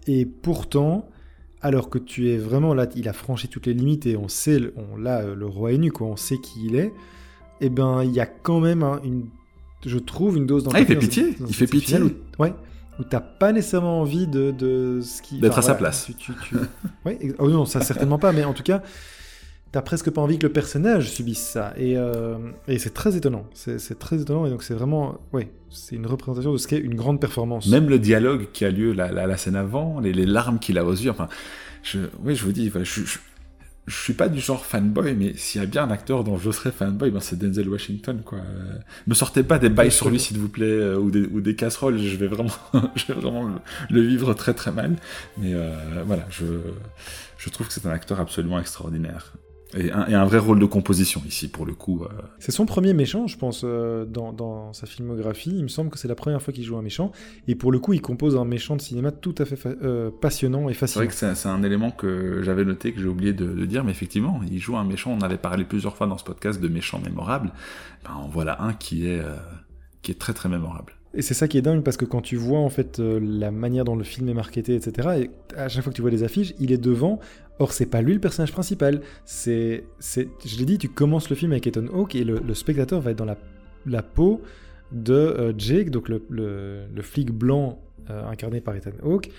[0.08, 1.10] et pourtant,
[1.60, 4.62] alors que tu es vraiment là, il a franchi toutes les limites et on sait,
[4.78, 6.94] on l'a, le roi est nu, quoi, on sait qui il est
[7.62, 9.26] eh ben, il y a quand même hein, une,
[9.86, 10.86] je trouve, une dose d'empathie.
[10.88, 11.36] Ah, il fait pitié.
[11.48, 12.02] il fait pitié.
[12.02, 12.54] Où, ouais.
[13.00, 15.40] Où t'as pas nécessairement envie de, de ce qui.
[15.40, 16.06] D'être enfin, à sa place.
[16.06, 16.56] Tu, tu, tu...
[17.06, 17.18] ouais.
[17.40, 18.34] Oh non, ça certainement pas.
[18.34, 18.82] Mais en tout cas,
[19.72, 21.74] t'as presque pas envie que le personnage subisse ça.
[21.78, 22.38] Et, euh,
[22.68, 23.46] et c'est très étonnant.
[23.54, 24.46] C'est très étonnant.
[24.46, 25.20] Et donc, c'est vraiment.
[25.32, 25.50] Ouais.
[25.70, 27.68] C'est une représentation de ce qu'est une grande performance.
[27.68, 30.78] Même le dialogue qui a lieu la, la, la scène avant, les, les larmes qu'il
[30.78, 31.12] a aux yeux.
[31.12, 31.30] Enfin,
[31.84, 33.18] je, oui, je vous dis, je, je
[33.88, 36.52] je suis pas du genre fanboy, mais s'il y a bien un acteur dont je
[36.52, 38.40] serais fanboy, ben c'est Denzel Washington, quoi.
[39.08, 42.16] Me sortez pas des bails sur lui, s'il vous plaît, euh, ou, des, casseroles, je
[42.16, 42.52] vais vraiment,
[42.96, 43.50] je vais vraiment
[43.90, 44.96] le, vivre très très mal.
[45.38, 46.46] Mais euh, voilà, je,
[47.38, 49.34] je trouve que c'est un acteur absolument extraordinaire.
[49.78, 52.04] Et un, vrai rôle de composition ici, pour le coup.
[52.04, 52.08] Euh.
[52.40, 55.54] C'est son premier méchant, je pense, euh, dans, sa filmographie.
[55.56, 57.12] Il me semble que c'est la première fois qu'il joue un méchant.
[57.48, 60.70] Et pour le coup, il compose un méchant de cinéma tout à fait euh, passionnant
[60.70, 61.06] et fascinant.
[61.08, 63.92] C'est vrai que c'est un élément que j'avais noté, que j'ai oublié de, dire, mais
[63.92, 65.12] effectivement, il joue un méchant.
[65.12, 67.52] On avait parlé plusieurs fois dans ce podcast de méchants mémorables.
[68.04, 69.22] Ben, en voilà un qui est,
[70.02, 70.94] qui est très très mémorable.
[71.16, 73.84] Et c'est ça qui est dingue parce que quand tu vois en fait la manière
[73.84, 75.10] dont le film est marketé, etc.
[75.22, 77.20] Et à chaque fois que tu vois les affiches, il est devant
[77.60, 79.02] Or, c'est pas lui le personnage principal.
[79.26, 83.02] C'est, c'est, je l'ai dit, tu commences le film avec Ethan Hawke et le, spectateur
[83.02, 83.38] va être dans la,
[83.86, 84.42] la peau
[84.94, 89.30] de euh, Jake, donc le, le, flic blanc euh, incarné par Ethan Hawke.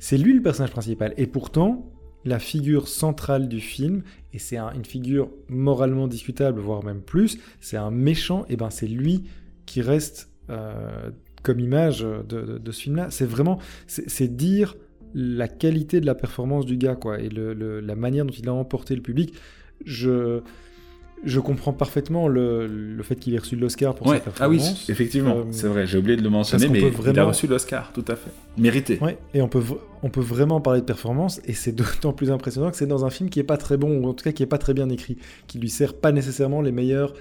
[0.00, 1.14] C'est lui le personnage principal.
[1.16, 1.88] Et pourtant,
[2.24, 4.02] la figure centrale du film,
[4.32, 8.88] et c'est une figure moralement discutable, voire même plus, c'est un méchant, et ben c'est
[8.88, 9.24] lui
[9.66, 11.10] qui reste euh,
[11.42, 13.08] comme image de, de ce film-là.
[13.10, 14.76] C'est vraiment, c'est dire
[15.14, 18.94] la qualité de la performance du gars, quoi, et la manière dont il a emporté
[18.94, 19.34] le public.
[19.84, 20.40] Je,
[21.24, 24.68] je comprends parfaitement le, fait qu'il ait reçu l'Oscar pour sa performance.
[24.68, 27.46] Ah oui, effectivement, euh, c'est vrai, j'ai oublié de le mentionner, mais il a reçu
[27.46, 28.30] l'Oscar, tout à fait.
[28.56, 28.98] Mérité.
[29.00, 29.62] Ouais, et on peut,
[30.02, 33.10] on peut vraiment parler de performance, et c'est d'autant plus impressionnant que c'est dans un
[33.10, 34.88] film qui est pas très bon, ou en tout cas qui est pas très bien
[34.90, 37.14] écrit, qui lui sert pas nécessairement les meilleures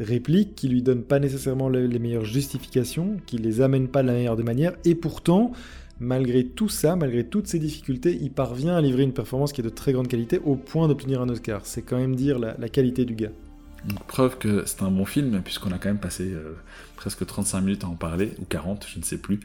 [0.00, 4.14] répliques, qui lui donne pas nécessairement les, meilleures justifications, qui les amène pas de la
[4.14, 5.52] meilleure des manières, et pourtant
[6.00, 9.64] malgré tout ça, malgré toutes ces difficultés, il parvient à livrer une performance qui est
[9.64, 11.60] de très grande qualité au point d'obtenir un Oscar.
[11.64, 13.30] C'est quand même dire la, qualité du gars.
[13.88, 16.54] Une preuve que c'est un bon film, puisqu'on a quand même passé euh,
[17.02, 19.40] presque 35 minutes à en parler, ou 40, je ne sais plus.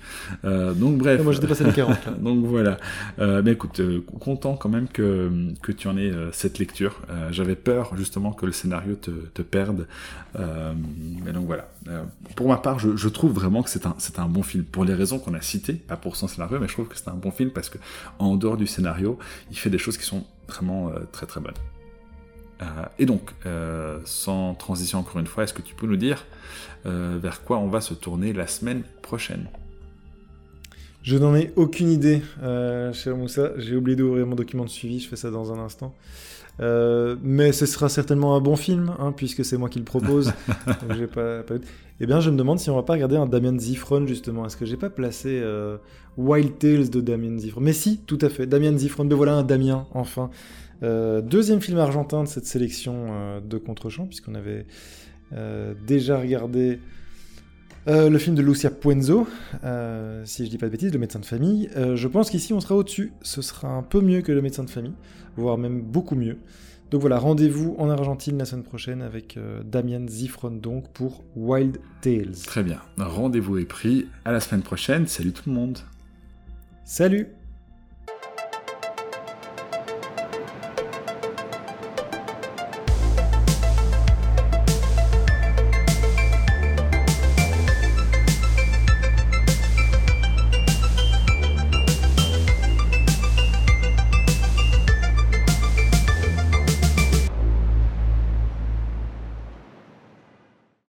[0.45, 1.23] Euh, donc bref.
[1.23, 1.97] moi j'ai dépassé les 40.
[2.21, 2.77] donc voilà.
[3.17, 3.81] Euh, mais écoute,
[4.19, 5.31] content quand même que,
[5.63, 7.01] que tu en aies cette lecture.
[7.31, 9.87] J'avais peur justement que le scénario te, te perde.
[10.37, 11.67] mais donc voilà.
[12.35, 14.63] pour ma part, je, je trouve vraiment que c'est un, c'est un bon film.
[14.63, 17.09] Pour les raisons qu'on a citées, pas pour son scénario, mais je trouve que c'est
[17.09, 17.79] un bon film parce que
[18.19, 19.17] en dehors du scénario,
[19.49, 21.53] il fait des choses qui sont vraiment très très bonnes.
[22.61, 22.65] Euh,
[22.99, 26.25] et donc, euh, sans transition encore une fois, est-ce que tu peux nous dire
[26.85, 29.47] euh, vers quoi on va se tourner la semaine prochaine?
[31.03, 32.21] Je n'en ai aucune idée,
[32.93, 33.51] cher Moussa.
[33.57, 35.95] J'ai oublié d'ouvrir mon document de suivi, je fais ça dans un instant.
[36.59, 40.33] mais ce sera certainement un bon film, hein, puisque c'est moi qui le propose.
[41.13, 41.43] pas,
[42.01, 44.45] Eh bien, je me demande si on va pas regarder un Damien Zifron, justement.
[44.45, 45.41] Est-ce que j'ai pas placé
[46.17, 47.61] Wild Tales de Damien Zifron?
[47.61, 48.45] Mais si, tout à fait.
[48.45, 49.05] Damien Zifron.
[49.05, 50.29] Mais voilà un Damien, enfin.
[50.83, 54.65] Euh, deuxième film argentin de cette sélection euh, de contre-champ, puisqu'on avait
[55.33, 56.79] euh, déjà regardé
[57.89, 59.25] le film de Lucia Puenzo,
[60.25, 61.69] si je dis pas de bêtises, Le médecin de famille.
[61.73, 63.13] je pense qu'ici on sera au-dessus.
[63.21, 64.91] Ce sera un peu mieux que Le médecin de famille,
[65.37, 66.37] voire même beaucoup mieux.
[66.91, 72.35] Donc voilà, rendez-vous en Argentine la semaine prochaine avec Damien Zifron donc pour Wild Tales.
[72.45, 74.07] Très bien, rendez-vous est pris.
[74.25, 75.07] À la semaine prochaine.
[75.07, 75.77] Salut tout le monde.
[76.83, 77.27] Salut